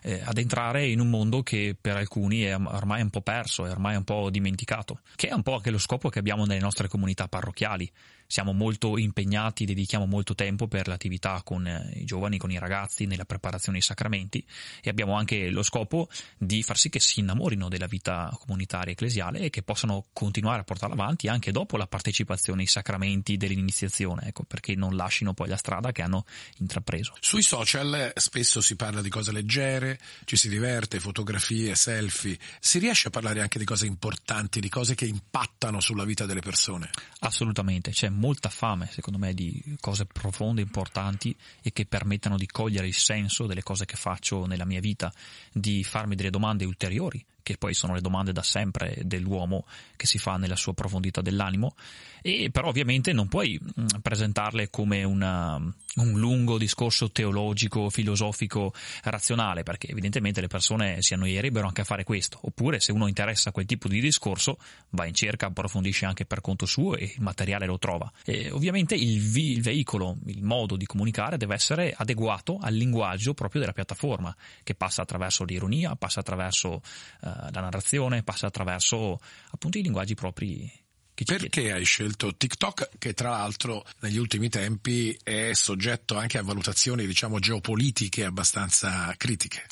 eh, 0.01 0.21
ad 0.23 0.37
entrare 0.37 0.87
in 0.87 0.99
un 0.99 1.09
mondo 1.09 1.43
che 1.43 1.75
per 1.79 1.97
alcuni 1.97 2.41
è 2.41 2.55
ormai 2.55 3.01
un 3.01 3.09
po' 3.09 3.21
perso, 3.21 3.65
è 3.65 3.71
ormai 3.71 3.95
un 3.95 4.03
po' 4.03 4.29
dimenticato, 4.29 5.01
che 5.15 5.27
è 5.27 5.33
un 5.33 5.43
po' 5.43 5.55
anche 5.55 5.71
lo 5.71 5.79
scopo 5.79 6.09
che 6.09 6.19
abbiamo 6.19 6.45
nelle 6.45 6.61
nostre 6.61 6.87
comunità 6.87 7.27
parrocchiali, 7.27 7.91
siamo 8.27 8.51
molto 8.51 8.97
impegnati, 8.97 9.65
dedichiamo 9.65 10.05
molto 10.05 10.35
tempo 10.35 10.67
per 10.67 10.87
l'attività 10.87 11.41
con 11.43 11.65
eh, 11.65 11.91
i 11.95 12.03
giovani, 12.03 12.37
con 12.37 12.51
i 12.51 12.59
ragazzi, 12.59 13.05
nella 13.05 13.25
preparazione 13.25 13.77
ai 13.77 13.83
sacramenti 13.83 14.45
e 14.81 14.89
abbiamo 14.89 15.15
anche 15.15 15.49
lo 15.49 15.63
scopo 15.63 16.09
di 16.37 16.61
far 16.61 16.77
sì 16.77 16.89
che 16.89 16.99
si 16.99 17.21
innamorino 17.21 17.69
della 17.69 17.87
vita 17.87 18.29
comunitaria 18.39 18.91
ecclesiale 18.91 19.39
e 19.39 19.49
che 19.49 19.63
possano 19.63 20.07
continuare 20.13 20.61
a 20.61 20.63
portarla 20.63 20.93
avanti 20.93 21.27
anche 21.27 21.51
dopo 21.51 21.77
la 21.77 21.87
partecipazione 21.87 22.61
ai 22.61 22.67
sacramenti 22.67 23.37
dell'iniziazione, 23.37 24.27
ecco, 24.27 24.43
perché 24.43 24.75
non 24.75 24.95
lasciano 24.95 25.33
poi 25.33 25.47
la 25.47 25.57
strada 25.57 25.91
che 25.91 26.01
hanno 26.01 26.25
intrapreso. 26.57 27.13
Sui 27.19 27.41
social 27.41 27.93
eh, 27.93 28.19
spesso 28.19 28.59
si 28.61 28.75
parla 28.75 29.01
di 29.01 29.09
cose 29.09 29.31
leggere, 29.31 29.99
ci 30.25 30.35
si 30.35 30.49
diverte, 30.49 30.99
fotografie, 30.99 31.75
selfie, 31.75 32.37
si 32.59 32.79
riesce 32.79 33.07
a 33.07 33.11
parlare 33.11 33.41
anche 33.41 33.57
di 33.57 33.65
cose 33.65 33.85
importanti, 33.85 34.59
di 34.59 34.69
cose 34.69 34.95
che 34.95 35.05
impattano 35.05 35.79
sulla 35.79 36.03
vita 36.03 36.25
delle 36.25 36.41
persone? 36.41 36.89
Assolutamente, 37.19 37.91
c'è 37.91 38.09
molta 38.17 38.49
fame, 38.49 38.87
secondo 38.87 39.17
me, 39.19 39.33
di 39.33 39.75
cose 39.79 40.05
profonde, 40.05 40.61
importanti 40.61 41.35
e 41.61 41.71
che 41.71 41.85
permettano 41.85 42.37
di 42.37 42.47
cogliere 42.47 42.87
il 42.87 42.93
senso 42.93 43.45
delle 43.45 43.63
cose 43.63 43.85
che 43.85 43.95
faccio 43.95 44.45
nella 44.45 44.65
mia 44.65 44.79
vita, 44.79 45.11
di 45.51 45.83
farmi 45.83 46.15
delle 46.15 46.29
domande 46.29 46.65
ulteriori 46.65 47.23
che 47.47 47.55
poi 47.55 47.73
sono 47.73 47.93
le 47.93 48.01
domande 48.01 48.33
da 48.33 48.43
sempre 48.43 48.99
dell'uomo 49.05 49.65
che 49.95 50.05
si 50.05 50.17
fa 50.17 50.35
nella 50.35 50.57
sua 50.57 50.73
profondità 50.73 51.21
dell'animo, 51.21 51.75
e 52.21 52.49
però 52.51 52.67
ovviamente 52.67 53.13
non 53.13 53.29
puoi 53.29 53.57
mm, 53.57 53.85
presentarle 54.01 54.69
come 54.69 55.05
una, 55.05 55.55
un 55.55 56.19
lungo 56.19 56.57
discorso 56.57 57.09
teologico, 57.09 57.89
filosofico, 57.89 58.73
razionale, 59.03 59.63
perché 59.63 59.87
evidentemente 59.87 60.41
le 60.41 60.47
persone 60.47 61.01
si 61.01 61.13
annoierebbero 61.13 61.65
anche 61.65 61.79
a 61.79 61.85
fare 61.85 62.03
questo, 62.03 62.37
oppure 62.41 62.81
se 62.81 62.91
uno 62.91 63.07
interessa 63.07 63.51
quel 63.51 63.65
tipo 63.65 63.87
di 63.87 64.01
discorso 64.01 64.57
va 64.89 65.05
in 65.05 65.13
cerca, 65.13 65.45
approfondisce 65.45 66.05
anche 66.05 66.25
per 66.25 66.41
conto 66.41 66.65
suo 66.65 66.97
e 66.97 67.13
il 67.15 67.21
materiale 67.21 67.65
lo 67.65 67.79
trova. 67.79 68.11
E 68.25 68.51
ovviamente 68.51 68.93
il, 68.95 69.21
vi, 69.21 69.51
il 69.51 69.61
veicolo, 69.61 70.17
il 70.25 70.43
modo 70.43 70.75
di 70.75 70.85
comunicare 70.85 71.37
deve 71.37 71.55
essere 71.55 71.93
adeguato 71.95 72.57
al 72.59 72.73
linguaggio 72.73 73.33
proprio 73.33 73.61
della 73.61 73.73
piattaforma, 73.73 74.35
che 74.63 74.75
passa 74.75 75.01
attraverso 75.01 75.45
l'ironia, 75.45 75.95
passa 75.95 76.19
attraverso 76.19 76.81
uh, 77.21 77.29
la 77.51 77.61
narrazione, 77.61 78.23
passa 78.23 78.47
attraverso 78.47 79.19
appunto 79.51 79.77
i 79.77 79.81
linguaggi 79.81 80.15
propri 80.15 80.85
perché 81.25 81.71
hai 81.71 81.83
scelto 81.83 82.35
TikTok 82.35 82.91
che 82.99 83.13
tra 83.13 83.31
l'altro 83.31 83.83
negli 84.01 84.17
ultimi 84.17 84.49
tempi 84.49 85.17
è 85.23 85.51
soggetto 85.53 86.15
anche 86.15 86.37
a 86.37 86.43
valutazioni 86.43 87.07
diciamo 87.07 87.39
geopolitiche 87.39 88.23
abbastanza 88.23 89.11
critiche? 89.17 89.65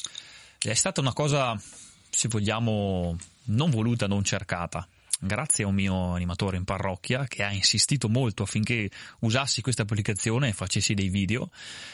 È 0.58 0.74
stata 0.74 1.02
una 1.02 1.14
cosa, 1.14 1.56
se 2.10 2.28
vogliamo, 2.30 3.16
non 3.46 3.70
voluta, 3.70 4.08
non 4.08 4.24
cercata 4.24 4.88
grazie 5.20 5.64
a 5.64 5.68
un 5.68 5.76
mio 5.76 6.14
animatore 6.14 6.58
in 6.58 6.64
parrocchia 6.64 7.26
che 7.26 7.44
ha 7.44 7.52
insistito 7.52 8.10
molto 8.10 8.44
affinché 8.44 8.90
usassi 9.20 9.62
questa 9.62 9.84
applicazione 9.84 10.50
e 10.50 10.54
facessi 10.54 10.94
dei 10.94 11.10
video. 11.10 11.50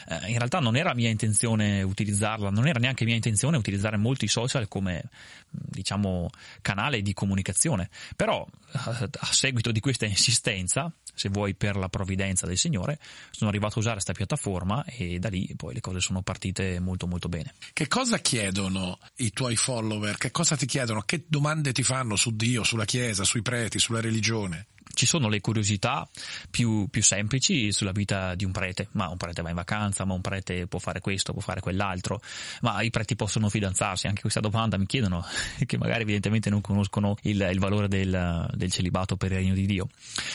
Eh, 0.08 0.30
in 0.30 0.38
realtà 0.38 0.58
non 0.58 0.76
era 0.76 0.94
mia 0.94 1.08
intenzione 1.08 1.82
utilizzarla, 1.82 2.50
non 2.50 2.66
era 2.66 2.78
neanche 2.78 3.04
mia 3.04 3.14
intenzione 3.14 3.56
utilizzare 3.56 3.96
molti 3.96 4.26
social 4.28 4.68
come 4.68 5.04
diciamo 5.48 6.30
canale 6.60 7.02
di 7.02 7.12
comunicazione, 7.12 7.90
però 8.16 8.46
a, 8.72 9.08
a 9.18 9.32
seguito 9.32 9.70
di 9.70 9.80
questa 9.80 10.06
insistenza 10.06 10.92
se 11.14 11.28
vuoi 11.28 11.54
per 11.54 11.76
la 11.76 11.88
provvidenza 11.88 12.46
del 12.46 12.56
Signore, 12.56 12.98
sono 13.30 13.50
arrivato 13.50 13.74
a 13.74 13.78
usare 13.78 13.94
questa 13.94 14.12
piattaforma 14.12 14.84
e 14.84 15.18
da 15.18 15.28
lì 15.28 15.52
poi 15.56 15.74
le 15.74 15.80
cose 15.80 16.00
sono 16.00 16.22
partite 16.22 16.80
molto 16.80 17.06
molto 17.06 17.28
bene. 17.28 17.54
Che 17.72 17.86
cosa 17.86 18.18
chiedono 18.18 18.98
i 19.16 19.30
tuoi 19.30 19.56
follower? 19.56 20.16
Che 20.16 20.30
cosa 20.30 20.56
ti 20.56 20.66
chiedono? 20.66 21.02
Che 21.02 21.24
domande 21.26 21.72
ti 21.72 21.82
fanno 21.82 22.16
su 22.16 22.34
Dio, 22.34 22.64
sulla 22.64 22.84
Chiesa, 22.84 23.11
sui 23.14 23.42
preti, 23.42 23.78
sulla 23.78 24.00
religione? 24.00 24.66
ci 24.94 25.06
sono 25.06 25.28
le 25.28 25.40
curiosità 25.40 26.08
più, 26.50 26.86
più, 26.88 27.02
semplici 27.02 27.72
sulla 27.72 27.92
vita 27.92 28.34
di 28.34 28.44
un 28.44 28.52
prete, 28.52 28.88
ma 28.92 29.08
un 29.08 29.16
prete 29.16 29.42
va 29.42 29.48
in 29.48 29.54
vacanza, 29.54 30.04
ma 30.04 30.14
un 30.14 30.20
prete 30.20 30.66
può 30.66 30.78
fare 30.78 31.00
questo, 31.00 31.32
può 31.32 31.40
fare 31.40 31.60
quell'altro, 31.60 32.20
ma 32.60 32.80
i 32.82 32.90
preti 32.90 33.16
possono 33.16 33.48
fidanzarsi, 33.48 34.06
anche 34.06 34.20
questa 34.20 34.40
domanda 34.40 34.76
mi 34.76 34.86
chiedono, 34.86 35.24
che 35.66 35.78
magari 35.78 36.02
evidentemente 36.02 36.50
non 36.50 36.60
conoscono 36.60 37.16
il, 37.22 37.48
il 37.50 37.58
valore 37.58 37.88
del, 37.88 38.48
del, 38.54 38.70
celibato 38.70 39.16
per 39.16 39.32
il 39.32 39.38
regno 39.38 39.54
di 39.54 39.66
Dio. 39.66 39.88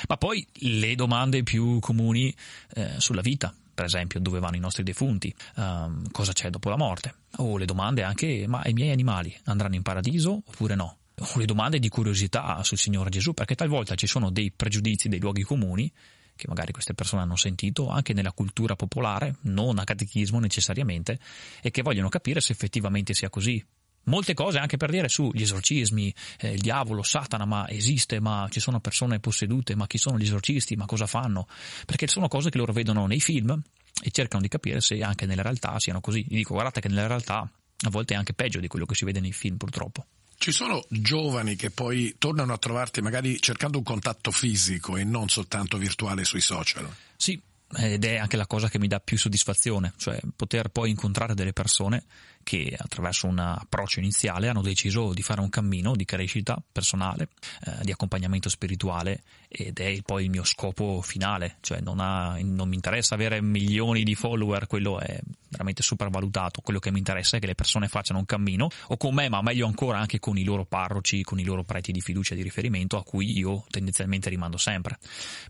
Ma 0.07 0.17
poi 0.17 0.45
le 0.59 0.95
domande 0.95 1.43
più 1.43 1.79
comuni 1.79 2.33
eh, 2.73 2.95
sulla 2.97 3.21
vita, 3.21 3.53
per 3.73 3.85
esempio 3.85 4.19
dove 4.19 4.39
vanno 4.39 4.55
i 4.55 4.59
nostri 4.59 4.83
defunti, 4.83 5.33
um, 5.55 6.09
cosa 6.11 6.33
c'è 6.33 6.49
dopo 6.49 6.69
la 6.69 6.77
morte, 6.77 7.13
o 7.37 7.57
le 7.57 7.65
domande 7.65 8.01
anche, 8.01 8.45
ma 8.47 8.61
i 8.65 8.73
miei 8.73 8.91
animali 8.91 9.35
andranno 9.43 9.75
in 9.75 9.83
paradiso 9.83 10.41
oppure 10.45 10.73
no? 10.73 10.97
Le 11.35 11.45
domande 11.45 11.79
di 11.79 11.89
curiosità 11.89 12.61
sul 12.63 12.77
Signore 12.77 13.09
Gesù, 13.09 13.33
perché 13.33 13.55
talvolta 13.55 13.95
ci 13.95 14.07
sono 14.07 14.29
dei 14.29 14.51
pregiudizi, 14.51 15.09
dei 15.09 15.19
luoghi 15.19 15.43
comuni 15.43 15.91
che 16.37 16.47
magari 16.47 16.71
queste 16.71 16.93
persone 16.93 17.23
hanno 17.23 17.35
sentito 17.35 17.89
anche 17.89 18.13
nella 18.13 18.31
cultura 18.31 18.75
popolare, 18.75 19.37
non 19.41 19.79
a 19.79 19.83
catechismo 19.83 20.39
necessariamente, 20.39 21.19
e 21.61 21.71
che 21.71 21.81
vogliono 21.81 22.07
capire 22.07 22.39
se 22.39 22.53
effettivamente 22.53 23.13
sia 23.13 23.29
così. 23.29 23.63
Molte 24.03 24.33
cose 24.33 24.57
anche 24.59 24.77
per 24.77 24.89
dire 24.89 25.09
su 25.09 25.31
gli 25.33 25.41
esorcismi, 25.41 26.13
eh, 26.39 26.53
il 26.53 26.61
diavolo, 26.61 27.03
Satana, 27.03 27.43
ma 27.43 27.67
esiste, 27.67 28.21
ma 28.21 28.47
ci 28.49 28.61
sono 28.61 28.79
persone 28.79 29.19
possedute, 29.19 29.75
ma 29.75 29.85
chi 29.85 29.97
sono 29.97 30.17
gli 30.17 30.23
esorcisti, 30.23 30.77
ma 30.77 30.85
cosa 30.85 31.07
fanno? 31.07 31.45
Perché 31.85 32.07
sono 32.07 32.29
cose 32.29 32.49
che 32.49 32.57
loro 32.57 32.71
vedono 32.71 33.05
nei 33.05 33.19
film 33.19 33.59
e 34.01 34.11
cercano 34.11 34.41
di 34.41 34.47
capire 34.47 34.79
se 34.79 35.01
anche 35.01 35.25
nella 35.25 35.41
realtà 35.41 35.77
siano 35.79 35.99
così. 35.99 36.23
Gli 36.25 36.35
dico, 36.35 36.53
guardate 36.53 36.79
che 36.79 36.87
nella 36.87 37.07
realtà 37.07 37.39
a 37.39 37.89
volte 37.89 38.13
è 38.13 38.17
anche 38.17 38.33
peggio 38.33 38.61
di 38.61 38.67
quello 38.67 38.85
che 38.85 38.95
si 38.95 39.03
vede 39.03 39.19
nei 39.19 39.33
film, 39.33 39.57
purtroppo. 39.57 40.05
Ci 40.37 40.51
sono 40.51 40.85
giovani 40.87 41.55
che 41.55 41.71
poi 41.71 42.15
tornano 42.17 42.53
a 42.53 42.57
trovarti 42.57 43.01
magari 43.01 43.39
cercando 43.41 43.79
un 43.79 43.83
contatto 43.83 44.31
fisico 44.31 44.95
e 44.95 45.03
non 45.03 45.29
soltanto 45.29 45.77
virtuale 45.77 46.23
sui 46.23 46.41
social. 46.41 46.87
Sì, 47.15 47.41
ed 47.75 48.05
è 48.05 48.15
anche 48.15 48.37
la 48.37 48.47
cosa 48.47 48.69
che 48.69 48.79
mi 48.79 48.87
dà 48.87 48.99
più 48.99 49.17
soddisfazione, 49.17 49.93
cioè 49.97 50.19
poter 50.35 50.69
poi 50.69 50.89
incontrare 50.89 51.33
delle 51.33 51.51
persone 51.51 52.05
che 52.41 52.73
attraverso 52.77 53.27
un 53.27 53.39
approccio 53.39 53.99
iniziale 53.99 54.47
hanno 54.47 54.61
deciso 54.61 55.11
di 55.11 55.21
fare 55.21 55.41
un 55.41 55.49
cammino 55.49 55.93
di 55.93 56.05
crescita 56.05 56.61
personale, 56.71 57.27
eh, 57.65 57.83
di 57.83 57.91
accompagnamento 57.91 58.47
spirituale 58.47 59.21
ed 59.49 59.79
è 59.79 60.01
poi 60.01 60.23
il 60.23 60.29
mio 60.29 60.45
scopo 60.45 61.01
finale, 61.01 61.57
cioè 61.59 61.81
non, 61.81 61.99
ha, 61.99 62.37
non 62.41 62.69
mi 62.69 62.75
interessa 62.75 63.15
avere 63.15 63.41
milioni 63.41 64.03
di 64.03 64.15
follower, 64.15 64.65
quello 64.67 65.01
è 65.01 65.19
veramente 65.49 65.83
sopravvalutato, 65.83 66.61
quello 66.61 66.79
che 66.79 66.89
mi 66.89 66.99
interessa 66.99 67.35
è 67.35 67.41
che 67.41 67.47
le 67.47 67.55
persone 67.55 67.89
facciano 67.89 68.19
un 68.19 68.25
cammino 68.25 68.69
o 68.87 68.95
con 68.95 69.13
me, 69.13 69.27
ma 69.27 69.41
meglio 69.41 69.67
ancora 69.67 69.99
anche 69.99 70.19
con 70.19 70.37
i 70.37 70.45
loro 70.45 70.63
parroci, 70.63 71.23
con 71.23 71.41
i 71.41 71.43
loro 71.43 71.65
preti 71.65 71.91
di 71.91 71.99
fiducia 71.99 72.31
e 72.31 72.37
di 72.37 72.43
riferimento 72.43 72.95
a 72.95 73.03
cui 73.03 73.37
io 73.37 73.65
tendenzialmente 73.69 74.29
rimando 74.29 74.55
sempre, 74.55 74.97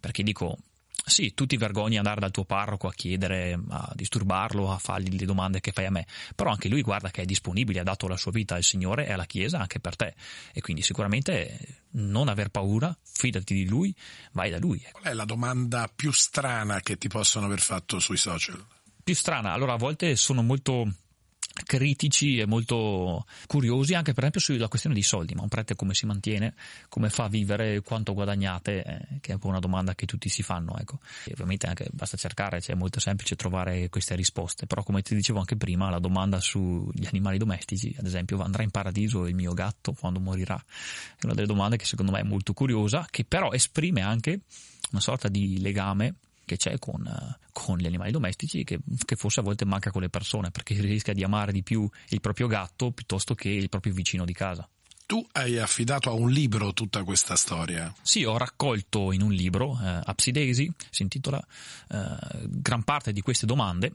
perché 0.01 0.23
dico 0.23 0.57
sì, 1.05 1.33
tu 1.33 1.45
ti 1.45 1.57
vergogni 1.57 1.91
di 1.91 1.97
andare 1.97 2.19
dal 2.19 2.31
tuo 2.31 2.43
parroco 2.43 2.87
a 2.87 2.93
chiedere, 2.93 3.57
a 3.69 3.91
disturbarlo, 3.95 4.71
a 4.71 4.77
fargli 4.77 5.17
le 5.17 5.25
domande 5.25 5.59
che 5.59 5.71
fai 5.71 5.85
a 5.85 5.91
me, 5.91 6.05
però 6.35 6.51
anche 6.51 6.67
lui 6.67 6.81
guarda 6.81 7.11
che 7.11 7.21
è 7.21 7.25
disponibile, 7.25 7.79
ha 7.79 7.83
dato 7.83 8.07
la 8.07 8.17
sua 8.17 8.31
vita 8.31 8.55
al 8.55 8.63
Signore 8.63 9.07
e 9.07 9.13
alla 9.13 9.25
Chiesa 9.25 9.59
anche 9.59 9.79
per 9.79 9.95
te 9.95 10.15
e 10.53 10.61
quindi 10.61 10.81
sicuramente 10.81 11.83
non 11.91 12.27
aver 12.27 12.49
paura, 12.49 12.95
fidati 13.03 13.53
di 13.53 13.67
lui, 13.67 13.95
vai 14.33 14.49
da 14.49 14.59
lui. 14.59 14.85
Qual 14.91 15.05
è 15.05 15.13
la 15.13 15.25
domanda 15.25 15.89
più 15.93 16.11
strana 16.11 16.81
che 16.81 16.97
ti 16.97 17.07
possono 17.07 17.45
aver 17.45 17.59
fatto 17.61 17.99
sui 17.99 18.17
social? 18.17 18.63
Più 19.03 19.15
strana, 19.15 19.53
allora 19.53 19.73
a 19.73 19.77
volte 19.77 20.15
sono 20.17 20.43
molto 20.43 20.91
critici 21.63 22.37
e 22.37 22.45
molto 22.45 23.25
curiosi 23.47 23.93
anche 23.93 24.13
per 24.13 24.23
esempio 24.23 24.41
sulla 24.41 24.67
questione 24.67 24.95
dei 24.95 25.03
soldi, 25.03 25.33
ma 25.33 25.41
un 25.41 25.49
prete 25.49 25.75
come 25.75 25.93
si 25.93 26.05
mantiene, 26.05 26.53
come 26.89 27.09
fa 27.09 27.25
a 27.25 27.29
vivere, 27.29 27.81
quanto 27.81 28.13
guadagnate, 28.13 28.83
eh, 28.83 29.19
che 29.21 29.31
è 29.31 29.33
un 29.33 29.39
po' 29.39 29.47
una 29.47 29.59
domanda 29.59 29.95
che 29.95 30.05
tutti 30.05 30.29
si 30.29 30.43
fanno, 30.43 30.77
ecco. 30.77 30.99
E 31.25 31.31
ovviamente 31.33 31.67
anche 31.67 31.87
basta 31.91 32.17
cercare, 32.17 32.61
cioè 32.61 32.75
è 32.75 32.77
molto 32.77 32.99
semplice 32.99 33.35
trovare 33.35 33.89
queste 33.89 34.15
risposte, 34.15 34.65
però 34.65 34.83
come 34.83 35.01
ti 35.01 35.15
dicevo 35.15 35.39
anche 35.39 35.55
prima, 35.55 35.89
la 35.89 35.99
domanda 35.99 36.39
sugli 36.39 37.05
animali 37.05 37.37
domestici, 37.37 37.93
ad 37.97 38.05
esempio, 38.05 38.39
andrà 38.41 38.63
in 38.63 38.71
paradiso 38.71 39.25
il 39.27 39.35
mio 39.35 39.53
gatto 39.53 39.93
quando 39.93 40.19
morirà? 40.19 40.61
È 41.19 41.25
una 41.25 41.33
delle 41.33 41.47
domande 41.47 41.77
che 41.77 41.85
secondo 41.85 42.11
me 42.11 42.19
è 42.19 42.23
molto 42.23 42.53
curiosa, 42.53 43.07
che 43.09 43.25
però 43.25 43.51
esprime 43.51 44.01
anche 44.01 44.41
una 44.91 45.01
sorta 45.01 45.27
di 45.27 45.59
legame 45.59 46.15
che 46.47 46.55
c'è 46.55 46.79
con, 46.79 47.05
con, 47.51 47.77
gli 47.77 47.85
animali 47.85 48.09
domestici 48.11 48.63
che, 48.63 48.79
che, 49.03 49.15
forse 49.17 49.41
a 49.41 49.43
volte 49.43 49.65
manca 49.65 49.91
con 49.91 50.01
le 50.01 50.09
persone 50.09 50.49
perché 50.49 50.79
rischia 50.79 51.13
di 51.13 51.23
amare 51.23 51.51
di 51.51 51.61
più 51.61 51.87
il 52.09 52.21
proprio 52.21 52.47
gatto 52.47 52.91
piuttosto 52.91 53.35
che 53.35 53.49
il 53.49 53.67
proprio 53.67 53.93
vicino 53.93 54.23
di 54.23 54.33
casa. 54.33 54.67
Tu 55.05 55.25
hai 55.33 55.57
affidato 55.57 56.09
a 56.09 56.13
un 56.13 56.29
libro 56.29 56.73
tutta 56.73 57.03
questa 57.03 57.35
storia. 57.35 57.93
Sì, 58.01 58.23
ho 58.23 58.37
raccolto 58.37 59.11
in 59.11 59.21
un 59.21 59.31
libro, 59.31 59.77
eh, 59.81 59.99
Apsidesi, 60.03 60.71
si 60.89 61.01
intitola, 61.01 61.45
eh, 61.89 62.17
gran 62.45 62.83
parte 62.83 63.11
di 63.11 63.21
queste 63.21 63.45
domande 63.45 63.91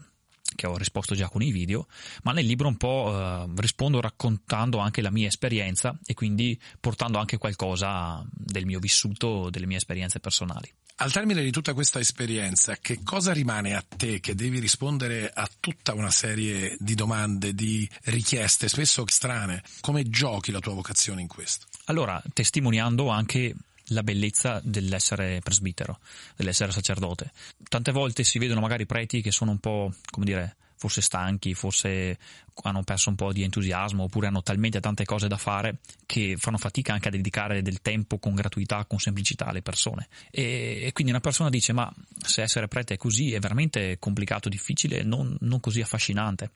che 0.55 0.67
ho 0.67 0.77
risposto 0.77 1.15
già 1.15 1.29
con 1.29 1.41
i 1.41 1.51
video, 1.51 1.87
ma 2.25 2.33
nel 2.33 2.45
libro 2.45 2.69
un 2.69 2.77
po' 2.77 3.11
eh, 3.15 3.47
rispondo 3.57 4.01
raccontando 4.01 4.79
anche 4.79 5.01
la 5.01 5.11
mia 5.11 5.27
esperienza 5.27 5.99
e 6.05 6.13
quindi 6.13 6.61
portando 6.81 7.19
anche 7.19 7.39
qualcosa 7.39 8.23
del 8.31 8.67
mio 8.67 8.79
vissuto, 8.79 9.49
delle 9.49 9.67
mie 9.67 9.79
esperienze 9.79 10.21
personali. 10.21 10.71
Al 10.97 11.11
termine 11.11 11.43
di 11.43 11.51
tutta 11.51 11.75
questa 11.75 11.99
esperienza, 11.99 12.77
che 12.77 13.01
cosa 13.03 13.33
rimane 13.33 13.75
a 13.75 13.83
te 13.83 14.21
che 14.21 14.35
devi 14.35 14.61
rispondere 14.61 15.31
a 15.35 15.49
tutta 15.59 15.95
una 15.95 16.11
serie 16.11 16.77
di 16.79 16.95
domande, 16.95 17.55
di 17.55 17.89
richieste, 18.05 18.69
spesso 18.69 19.03
strane? 19.07 19.63
Come 19.81 20.09
giochi 20.09 20.53
la 20.53 20.61
tua 20.61 20.75
vocazione 20.75 21.21
in 21.21 21.29
questo? 21.29 21.67
Allora, 21.87 22.23
testimoniando 22.33 23.09
anche 23.09 23.55
la 23.87 24.03
bellezza 24.03 24.61
dell'essere 24.63 25.41
presbitero, 25.43 25.99
dell'essere 26.37 26.73
sacerdote. 26.73 27.33
Tante 27.69 27.91
volte 27.91 28.23
si 28.23 28.39
vedono 28.39 28.61
magari 28.61 28.87
preti 28.87 29.23
che 29.23 29.33
sono 29.33 29.51
un 29.51 29.59
po', 29.59 29.93
come 30.11 30.25
dire, 30.25 30.57
forse 30.83 31.01
stanchi, 31.01 31.55
forse 31.55 32.19
hanno 32.65 32.83
perso 32.83 33.09
un 33.09 33.15
po' 33.15 33.33
di 33.33 33.45
entusiasmo 33.45 34.03
oppure 34.03 34.27
hanno 34.27 34.43
talmente 34.43 34.81
tante 34.81 35.05
cose 35.05 35.29
da 35.29 35.37
fare 35.37 35.79
che 36.07 36.35
fanno 36.37 36.59
fatica 36.59 36.93
anche 36.93 37.07
a 37.07 37.11
dedicare 37.11 37.63
del 37.63 37.81
tempo 37.81 38.19
con 38.19 38.35
gratuità, 38.35 38.85
con 38.85 38.99
semplicità 38.99 39.47
alle 39.47 39.63
persone. 39.63 40.09
E, 40.31 40.81
e 40.83 40.93
quindi 40.93 41.13
una 41.13 41.21
persona 41.21 41.51
dice 41.51 41.73
ma 41.73 41.91
se 42.19 42.43
essere 42.43 42.67
prete 42.67 42.95
è 42.95 42.97
così 42.97 43.33
è 43.33 43.39
veramente 43.39 43.97
complicato, 44.01 44.49
difficile, 44.49 45.05
non, 45.05 45.37
non 45.41 45.61
così 45.61 45.81
affascinante. 45.81 46.51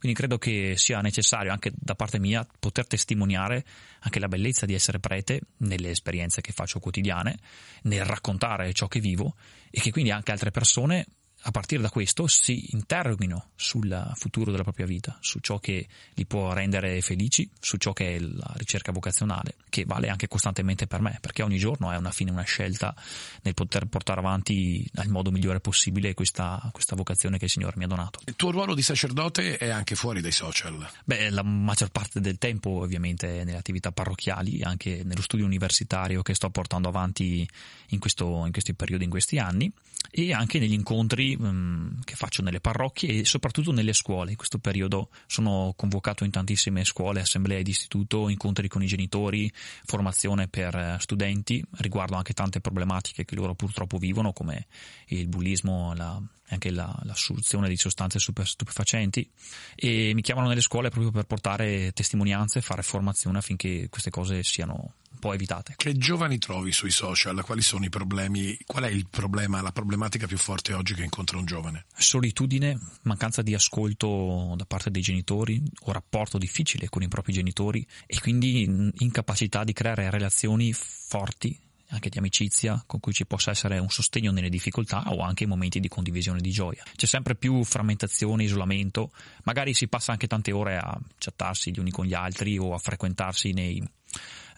Quindi 0.00 0.18
credo 0.18 0.38
che 0.38 0.74
sia 0.76 1.00
necessario 1.00 1.52
anche 1.52 1.70
da 1.72 1.94
parte 1.94 2.18
mia 2.18 2.44
poter 2.58 2.88
testimoniare 2.88 3.64
anche 4.00 4.18
la 4.18 4.28
bellezza 4.28 4.66
di 4.66 4.74
essere 4.74 4.98
prete 4.98 5.40
nelle 5.58 5.90
esperienze 5.90 6.40
che 6.40 6.50
faccio 6.50 6.80
quotidiane, 6.80 7.38
nel 7.82 8.04
raccontare 8.04 8.72
ciò 8.72 8.88
che 8.88 8.98
vivo 8.98 9.36
e 9.70 9.80
che 9.80 9.92
quindi 9.92 10.10
anche 10.10 10.32
altre 10.32 10.50
persone 10.50 11.06
a 11.42 11.50
partire 11.50 11.80
da 11.80 11.88
questo 11.88 12.26
si 12.26 12.72
interroghino 12.72 13.50
sul 13.54 14.12
futuro 14.14 14.50
della 14.50 14.64
propria 14.64 14.86
vita, 14.86 15.16
su 15.20 15.38
ciò 15.40 15.58
che 15.58 15.86
li 16.14 16.26
può 16.26 16.52
rendere 16.52 17.00
felici, 17.00 17.48
su 17.60 17.76
ciò 17.76 17.92
che 17.92 18.16
è 18.16 18.18
la 18.18 18.52
ricerca 18.56 18.90
vocazionale, 18.92 19.54
che 19.68 19.84
vale 19.84 20.08
anche 20.08 20.26
costantemente 20.26 20.86
per 20.86 21.00
me, 21.00 21.18
perché 21.20 21.42
ogni 21.42 21.58
giorno 21.58 21.92
è 21.92 21.96
una 21.96 22.10
fine, 22.10 22.30
una 22.30 22.42
scelta 22.42 22.94
nel 23.42 23.54
poter 23.54 23.86
portare 23.86 24.20
avanti 24.20 24.88
nel 24.94 25.08
modo 25.08 25.30
migliore 25.30 25.60
possibile 25.60 26.14
questa, 26.14 26.68
questa 26.72 26.96
vocazione 26.96 27.38
che 27.38 27.44
il 27.44 27.50
Signore 27.50 27.74
mi 27.76 27.84
ha 27.84 27.88
donato. 27.88 28.20
Il 28.24 28.36
tuo 28.36 28.50
ruolo 28.50 28.74
di 28.74 28.82
sacerdote 28.82 29.56
è 29.58 29.68
anche 29.68 29.94
fuori 29.94 30.20
dai 30.20 30.32
social? 30.32 30.88
Beh, 31.04 31.30
la 31.30 31.42
maggior 31.42 31.90
parte 31.90 32.20
del 32.20 32.38
tempo 32.38 32.70
ovviamente 32.70 33.44
nelle 33.44 33.56
attività 33.56 33.92
parrocchiali, 33.92 34.62
anche 34.62 35.02
nello 35.04 35.22
studio 35.22 35.46
universitario 35.46 36.22
che 36.22 36.34
sto 36.34 36.50
portando 36.50 36.88
avanti 36.88 37.48
in, 37.88 37.98
questo, 37.98 38.44
in 38.44 38.52
questi 38.52 38.74
periodi, 38.74 39.04
in 39.04 39.10
questi 39.10 39.38
anni, 39.38 39.72
e 40.10 40.32
anche 40.32 40.58
negli 40.58 40.72
incontri 40.72 41.27
um, 41.38 42.00
che 42.04 42.14
faccio 42.14 42.42
nelle 42.42 42.60
parrocchie 42.60 43.20
e 43.20 43.24
soprattutto 43.24 43.72
nelle 43.72 43.92
scuole. 43.92 44.30
In 44.30 44.36
questo 44.36 44.58
periodo 44.58 45.10
sono 45.26 45.72
convocato 45.76 46.24
in 46.24 46.30
tantissime 46.30 46.84
scuole, 46.84 47.20
assemblee 47.20 47.62
di 47.62 47.70
istituto, 47.70 48.28
incontri 48.28 48.68
con 48.68 48.82
i 48.82 48.86
genitori, 48.86 49.50
formazione 49.84 50.48
per 50.48 50.74
eh, 50.74 50.96
studenti, 51.00 51.64
riguardo 51.78 52.16
anche 52.16 52.32
tante 52.32 52.60
problematiche 52.60 53.24
che 53.24 53.34
loro 53.34 53.54
purtroppo 53.54 53.98
vivono 53.98 54.32
come 54.32 54.66
il 55.08 55.26
bullismo, 55.26 55.94
la, 55.94 56.20
anche 56.48 56.70
la, 56.70 56.94
l'assunzione 57.04 57.68
di 57.68 57.76
sostanze 57.76 58.18
stupefacenti 58.18 59.28
e 59.74 60.12
mi 60.14 60.22
chiamano 60.22 60.48
nelle 60.48 60.60
scuole 60.60 60.88
proprio 60.88 61.10
per 61.10 61.24
portare 61.24 61.92
testimonianze, 61.92 62.60
fare 62.60 62.82
formazione 62.82 63.38
affinché 63.38 63.88
queste 63.90 64.10
cose 64.10 64.42
siano 64.42 64.94
un 65.10 65.18
po' 65.18 65.32
evitate. 65.32 65.74
Che 65.76 65.96
giovani 65.96 66.38
trovi 66.38 66.72
sui 66.72 66.90
social? 66.90 67.42
Quali 67.44 67.62
sono 67.62 67.84
i 67.84 67.88
problemi? 67.88 68.56
Qual 68.64 68.84
è 68.84 68.88
il 68.88 69.06
problema, 69.08 69.60
la 69.60 69.72
problematica 69.72 70.26
più 70.26 70.38
forte 70.38 70.72
oggi 70.72 70.94
che 70.94 71.02
incontra 71.02 71.38
un 71.38 71.44
giovane? 71.44 71.86
Solitudine, 71.96 72.78
mancanza 73.02 73.42
di 73.42 73.54
ascolto 73.54 74.54
da 74.56 74.64
parte 74.64 74.90
dei 74.90 75.02
genitori 75.02 75.60
o 75.84 75.92
rapporto 75.92 76.38
difficile 76.38 76.88
con 76.88 77.02
i 77.02 77.08
propri 77.08 77.32
genitori 77.32 77.86
e 78.06 78.20
quindi 78.20 78.92
incapacità 78.98 79.64
di 79.64 79.72
creare 79.72 80.10
relazioni 80.10 80.72
forti 80.72 81.66
anche 81.90 82.08
di 82.08 82.18
amicizia 82.18 82.82
con 82.86 83.00
cui 83.00 83.12
ci 83.12 83.26
possa 83.26 83.50
essere 83.50 83.78
un 83.78 83.88
sostegno 83.88 84.30
nelle 84.30 84.48
difficoltà 84.48 85.04
o 85.06 85.20
anche 85.20 85.44
in 85.44 85.48
momenti 85.48 85.80
di 85.80 85.88
condivisione 85.88 86.40
di 86.40 86.50
gioia. 86.50 86.82
C'è 86.96 87.06
sempre 87.06 87.34
più 87.34 87.64
frammentazione, 87.64 88.44
isolamento, 88.44 89.10
magari 89.44 89.74
si 89.74 89.88
passa 89.88 90.12
anche 90.12 90.26
tante 90.26 90.52
ore 90.52 90.76
a 90.76 90.98
chattarsi 91.18 91.70
gli 91.70 91.78
uni 91.78 91.90
con 91.90 92.04
gli 92.04 92.14
altri 92.14 92.58
o 92.58 92.74
a 92.74 92.78
frequentarsi 92.78 93.52
nei, 93.52 93.82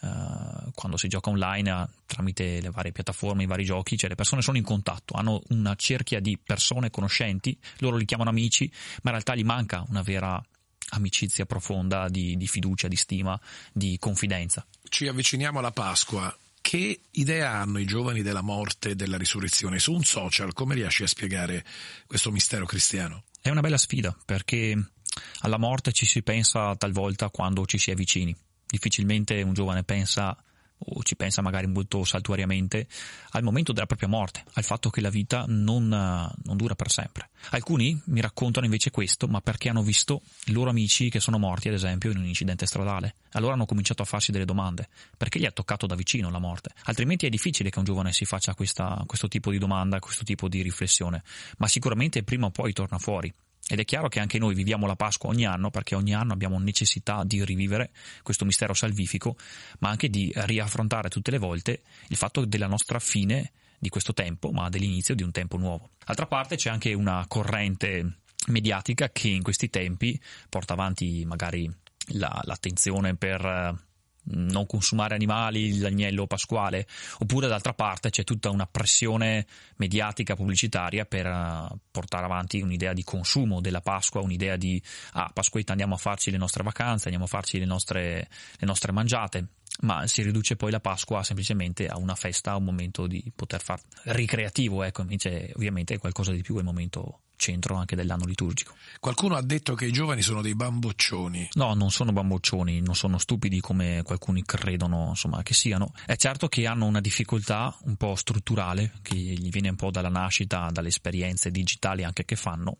Uh, 0.01 0.71
quando 0.73 0.97
si 0.97 1.07
gioca 1.07 1.29
online 1.29 1.87
tramite 2.07 2.59
le 2.59 2.71
varie 2.71 2.91
piattaforme, 2.91 3.43
i 3.43 3.45
vari 3.45 3.63
giochi, 3.63 3.97
cioè 3.97 4.09
le 4.09 4.15
persone 4.15 4.41
sono 4.41 4.57
in 4.57 4.63
contatto, 4.63 5.13
hanno 5.13 5.43
una 5.49 5.75
cerchia 5.75 6.19
di 6.19 6.39
persone 6.43 6.89
conoscenti, 6.89 7.55
loro 7.79 7.97
li 7.97 8.05
chiamano 8.05 8.31
amici, 8.31 8.67
ma 9.03 9.11
in 9.11 9.11
realtà 9.11 9.35
gli 9.35 9.43
manca 9.43 9.85
una 9.89 10.01
vera 10.01 10.43
amicizia 10.91 11.45
profonda 11.45 12.09
di, 12.09 12.35
di 12.35 12.47
fiducia, 12.47 12.87
di 12.87 12.95
stima, 12.95 13.39
di 13.71 13.97
confidenza. 13.99 14.65
Ci 14.89 15.07
avviciniamo 15.07 15.59
alla 15.59 15.71
Pasqua. 15.71 16.35
Che 16.61 17.01
idea 17.11 17.51
hanno 17.51 17.79
i 17.79 17.85
giovani 17.85 18.21
della 18.21 18.41
morte 18.41 18.91
e 18.91 18.95
della 18.95 19.17
risurrezione? 19.17 19.79
Su 19.79 19.93
un 19.93 20.03
social 20.03 20.53
come 20.53 20.75
riesci 20.75 21.03
a 21.03 21.07
spiegare 21.07 21.65
questo 22.05 22.31
mistero 22.31 22.65
cristiano? 22.65 23.23
È 23.41 23.49
una 23.49 23.61
bella 23.61 23.77
sfida 23.77 24.15
perché 24.23 24.91
alla 25.39 25.57
morte 25.57 25.91
ci 25.91 26.05
si 26.05 26.21
pensa 26.21 26.75
talvolta 26.75 27.29
quando 27.29 27.65
ci 27.65 27.77
si 27.77 27.91
è 27.91 27.95
vicini. 27.95 28.33
Difficilmente 28.65 29.41
un 29.41 29.53
giovane 29.53 29.83
pensa 29.83 30.37
o 30.85 31.03
ci 31.03 31.15
pensa 31.15 31.41
magari 31.41 31.67
molto 31.67 32.03
saltuariamente 32.03 32.87
al 33.31 33.43
momento 33.43 33.71
della 33.73 33.85
propria 33.85 34.07
morte, 34.09 34.43
al 34.53 34.63
fatto 34.63 34.89
che 34.89 35.01
la 35.01 35.09
vita 35.09 35.45
non, 35.47 35.87
non, 35.87 36.57
dura 36.57 36.75
per 36.75 36.89
sempre. 36.89 37.29
Alcuni 37.51 37.99
mi 38.05 38.21
raccontano 38.21 38.65
invece 38.65 38.91
questo, 38.91 39.27
ma 39.27 39.41
perché 39.41 39.69
hanno 39.69 39.83
visto 39.83 40.21
i 40.45 40.51
loro 40.51 40.69
amici 40.69 41.09
che 41.09 41.19
sono 41.19 41.37
morti, 41.37 41.67
ad 41.67 41.75
esempio, 41.75 42.11
in 42.11 42.17
un 42.17 42.25
incidente 42.25 42.65
stradale. 42.65 43.15
Allora 43.31 43.53
hanno 43.53 43.65
cominciato 43.65 44.01
a 44.01 44.05
farsi 44.05 44.31
delle 44.31 44.45
domande. 44.45 44.89
Perché 45.17 45.39
gli 45.39 45.45
ha 45.45 45.51
toccato 45.51 45.85
da 45.85 45.95
vicino 45.95 46.29
la 46.29 46.39
morte? 46.39 46.71
Altrimenti 46.83 47.25
è 47.25 47.29
difficile 47.29 47.69
che 47.69 47.79
un 47.79 47.85
giovane 47.85 48.11
si 48.11 48.25
faccia 48.25 48.53
questa, 48.53 49.03
questo 49.05 49.27
tipo 49.27 49.51
di 49.51 49.57
domanda, 49.57 49.99
questo 49.99 50.23
tipo 50.23 50.47
di 50.47 50.61
riflessione, 50.61 51.23
ma 51.57 51.67
sicuramente 51.67 52.23
prima 52.23 52.47
o 52.47 52.51
poi 52.51 52.73
torna 52.73 52.97
fuori. 52.97 53.33
Ed 53.71 53.79
è 53.79 53.85
chiaro 53.85 54.09
che 54.09 54.19
anche 54.19 54.37
noi 54.37 54.53
viviamo 54.53 54.85
la 54.85 54.97
Pasqua 54.97 55.29
ogni 55.29 55.45
anno 55.45 55.69
perché 55.69 55.95
ogni 55.95 56.13
anno 56.13 56.33
abbiamo 56.33 56.59
necessità 56.59 57.23
di 57.23 57.41
rivivere 57.45 57.91
questo 58.21 58.43
mistero 58.43 58.73
salvifico, 58.73 59.37
ma 59.79 59.87
anche 59.87 60.09
di 60.09 60.29
riaffrontare 60.35 61.07
tutte 61.07 61.31
le 61.31 61.37
volte 61.37 61.83
il 62.09 62.17
fatto 62.17 62.43
della 62.43 62.67
nostra 62.67 62.99
fine 62.99 63.53
di 63.79 63.87
questo 63.87 64.11
tempo, 64.11 64.51
ma 64.51 64.67
dell'inizio 64.67 65.15
di 65.15 65.23
un 65.23 65.31
tempo 65.31 65.55
nuovo. 65.55 65.91
D'altra 66.05 66.27
parte 66.27 66.57
c'è 66.57 66.69
anche 66.69 66.91
una 66.91 67.23
corrente 67.29 68.17
mediatica 68.47 69.09
che 69.09 69.29
in 69.29 69.41
questi 69.41 69.69
tempi 69.69 70.19
porta 70.49 70.73
avanti 70.73 71.23
magari 71.23 71.73
la, 72.07 72.41
l'attenzione 72.43 73.15
per 73.15 73.89
non 74.31 74.65
consumare 74.65 75.15
animali, 75.15 75.79
l'agnello 75.79 76.27
pasquale, 76.27 76.87
oppure 77.19 77.47
d'altra 77.47 77.73
parte 77.73 78.09
c'è 78.09 78.23
tutta 78.23 78.49
una 78.49 78.65
pressione 78.65 79.45
mediatica 79.77 80.35
pubblicitaria 80.35 81.05
per 81.05 81.25
uh, 81.25 81.77
portare 81.89 82.25
avanti 82.25 82.61
un'idea 82.61 82.93
di 82.93 83.03
consumo 83.03 83.61
della 83.61 83.81
Pasqua, 83.81 84.21
un'idea 84.21 84.55
di 84.55 84.81
ah, 85.13 85.29
Pasquetta 85.33 85.71
andiamo 85.71 85.95
a 85.95 85.97
farci 85.97 86.31
le 86.31 86.37
nostre 86.37 86.63
vacanze, 86.63 87.05
andiamo 87.05 87.25
a 87.25 87.27
farci 87.27 87.59
le 87.59 87.65
nostre, 87.65 88.29
le 88.57 88.65
nostre 88.65 88.91
mangiate. 88.91 89.47
ma 89.81 90.05
si 90.07 90.21
riduce 90.21 90.55
poi 90.55 90.71
la 90.71 90.79
Pasqua 90.79 91.23
semplicemente 91.23 91.87
a 91.87 91.97
una 91.97 92.15
festa, 92.15 92.51
a 92.51 92.57
un 92.57 92.65
momento 92.65 93.07
di 93.07 93.31
poter 93.35 93.61
far 93.61 93.81
ricreativo, 94.03 94.83
ecco, 94.83 95.01
invece 95.01 95.51
ovviamente 95.55 95.95
è 95.95 95.97
qualcosa 95.97 96.31
di 96.31 96.41
più, 96.41 96.55
è 96.55 96.59
il 96.59 96.65
momento 96.65 97.21
centro 97.41 97.75
anche 97.75 97.95
dell'anno 97.95 98.25
liturgico. 98.25 98.75
Qualcuno 98.99 99.35
ha 99.35 99.41
detto 99.41 99.73
che 99.73 99.85
i 99.85 99.91
giovani 99.91 100.21
sono 100.21 100.41
dei 100.41 100.53
bamboccioni. 100.53 101.49
No, 101.53 101.73
non 101.73 101.89
sono 101.89 102.13
bamboccioni, 102.13 102.81
non 102.81 102.95
sono 102.95 103.17
stupidi 103.17 103.59
come 103.59 104.03
qualcuno 104.03 104.39
credono 104.45 105.07
insomma, 105.09 105.41
che 105.41 105.55
siano. 105.55 105.91
È 106.05 106.15
certo 106.15 106.47
che 106.47 106.67
hanno 106.67 106.85
una 106.85 107.01
difficoltà 107.01 107.75
un 107.85 107.95
po' 107.95 108.15
strutturale, 108.15 108.93
che 109.01 109.15
gli 109.15 109.49
viene 109.49 109.69
un 109.69 109.75
po' 109.75 109.89
dalla 109.89 110.09
nascita, 110.09 110.69
dalle 110.71 110.89
esperienze 110.89 111.49
digitali 111.49 112.03
anche 112.03 112.23
che 112.23 112.35
fanno, 112.35 112.77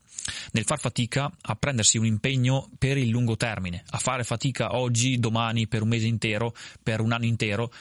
nel 0.51 0.63
far 0.63 0.79
fatica 0.79 1.31
a 1.41 1.55
prendersi 1.55 1.97
un 1.97 2.05
impegno 2.05 2.69
per 2.77 2.97
il 2.97 3.09
lungo 3.09 3.35
termine, 3.35 3.83
a 3.89 3.97
fare 3.97 4.23
fatica 4.23 4.75
oggi, 4.77 5.17
domani, 5.17 5.67
per 5.67 5.81
un 5.81 5.87
mese 5.87 6.05
intero, 6.05 6.53
per 6.83 7.01
un 7.01 7.11
anno 7.11 7.25
intero, 7.25 7.71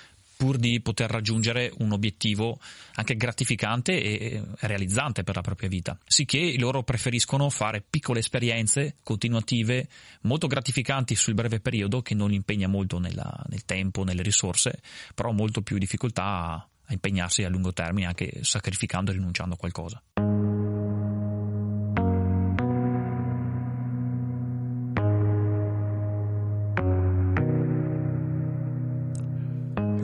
pur 0.41 0.57
di 0.57 0.81
poter 0.81 1.11
raggiungere 1.11 1.71
un 1.81 1.93
obiettivo 1.93 2.59
anche 2.95 3.15
gratificante 3.15 4.03
e 4.03 4.43
realizzante 4.61 5.23
per 5.23 5.35
la 5.37 5.43
propria 5.43 5.69
vita. 5.69 5.99
Sicché 6.07 6.55
loro 6.57 6.83
preferiscono 6.83 7.51
fare 7.51 7.85
piccole 7.87 8.21
esperienze 8.21 8.97
continuative, 9.03 9.87
molto 10.23 10.47
gratificanti 10.47 11.15
sul 11.15 11.35
breve 11.35 11.61
periodo, 11.61 12.01
che 12.01 12.15
non 12.15 12.33
impegna 12.33 12.69
molto 12.69 12.99
nella, 12.99 13.45
nel 13.49 13.67
tempo, 13.67 14.03
nelle 14.03 14.23
risorse, 14.23 14.81
però 15.15 15.31
molto 15.33 15.61
più 15.61 15.77
difficoltà 15.77 16.25
a, 16.25 16.69
impegnarsi 16.89 17.45
a 17.45 17.51
lungo 17.51 17.75
termine, 17.75 18.07
anche 18.07 18.39
sacrificando 18.41 19.11
e 19.11 19.15
rinunciando 19.17 19.57
a 19.57 19.59
qualcosa. 19.59 20.03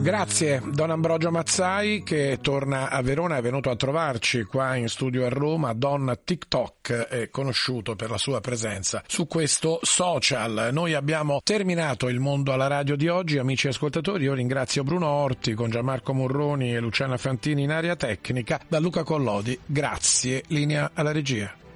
Grazie 0.07 0.61
Don 0.71 0.89
Ambrogio 0.89 1.31
Mazzai 1.31 2.01
che 2.01 2.39
torna 2.41 2.89
a 2.89 3.01
Verona, 3.01 3.35
è 3.35 3.41
venuto 3.41 3.69
a 3.69 3.75
trovarci 3.75 4.43
qua 4.43 4.75
in 4.75 4.87
studio 4.87 5.25
a 5.25 5.27
Roma. 5.27 5.73
Don 5.73 6.19
TikTok 6.23 6.93
è 6.93 7.29
conosciuto 7.29 7.97
per 7.97 8.09
la 8.09 8.17
sua 8.17 8.39
presenza 8.39 9.03
su 9.05 9.27
questo 9.27 9.79
social. 9.81 10.69
Noi 10.71 10.93
abbiamo 10.93 11.41
terminato 11.43 12.07
il 12.07 12.21
mondo 12.21 12.53
alla 12.53 12.67
radio 12.67 12.95
di 12.95 13.09
oggi, 13.09 13.37
amici 13.37 13.67
ascoltatori. 13.67 14.23
Io 14.23 14.33
ringrazio 14.33 14.85
Bruno 14.85 15.07
Orti 15.07 15.53
con 15.55 15.69
Gianmarco 15.69 16.13
Morroni 16.13 16.73
e 16.73 16.79
Luciana 16.79 17.17
Fantini 17.17 17.63
in 17.63 17.71
area 17.71 17.97
tecnica. 17.97 18.61
Da 18.65 18.79
Luca 18.79 19.03
Collodi, 19.03 19.59
grazie. 19.65 20.41
Linea 20.47 20.91
alla 20.93 21.11
regia. 21.11 21.66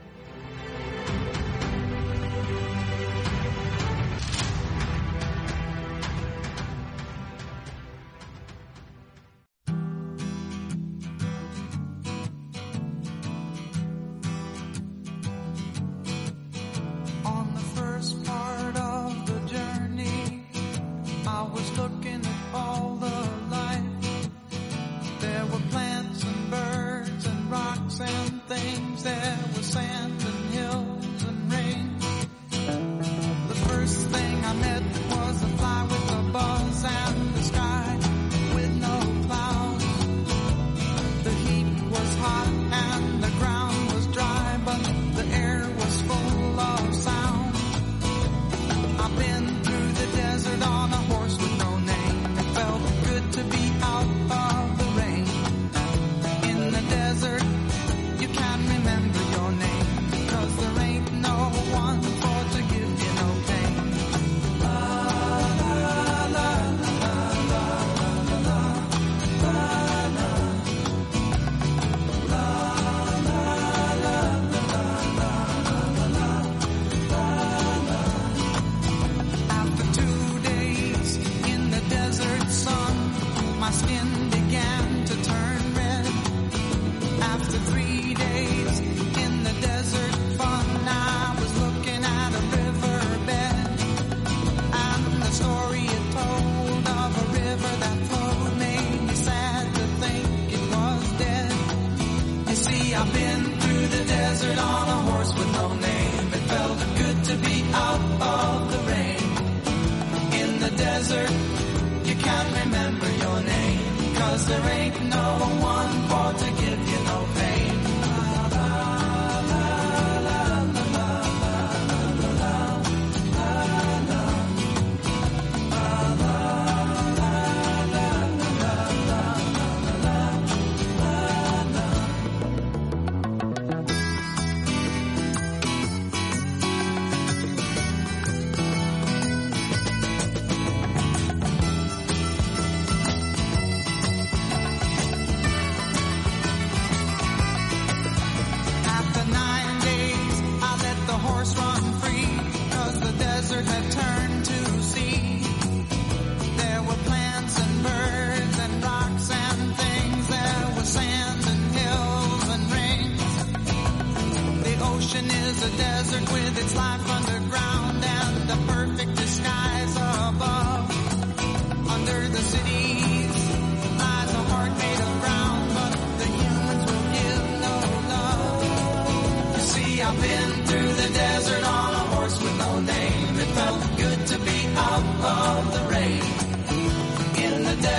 pot. 42.21 42.60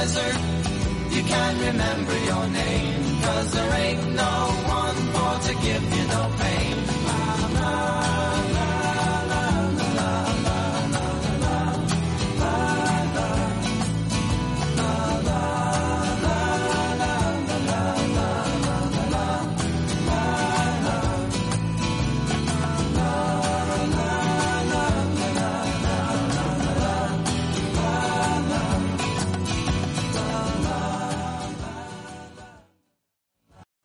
desert. 0.03 0.37
You 1.15 1.23
can't 1.23 1.59
remember 1.69 2.17
your 2.31 2.47
name, 2.49 3.23
cause 3.23 3.53
there 3.53 3.73
ain't 3.85 4.05
no 4.23 4.35
one 4.81 4.99
more 5.17 5.39
to 5.47 5.53
give 5.67 5.85
you 5.97 6.05
no 6.17 6.23
pain. 6.41 8.02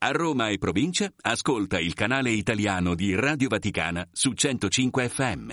A 0.08 0.12
Roma 0.12 0.48
e 0.48 0.58
provincia, 0.58 1.12
ascolta 1.24 1.82
il 1.82 1.94
canale 1.94 2.30
italiano 2.30 2.96
di 2.96 3.14
Radio 3.14 3.50
Vaticana 3.50 4.08
su 4.14 4.32
105 4.32 5.10
FM. 5.10 5.52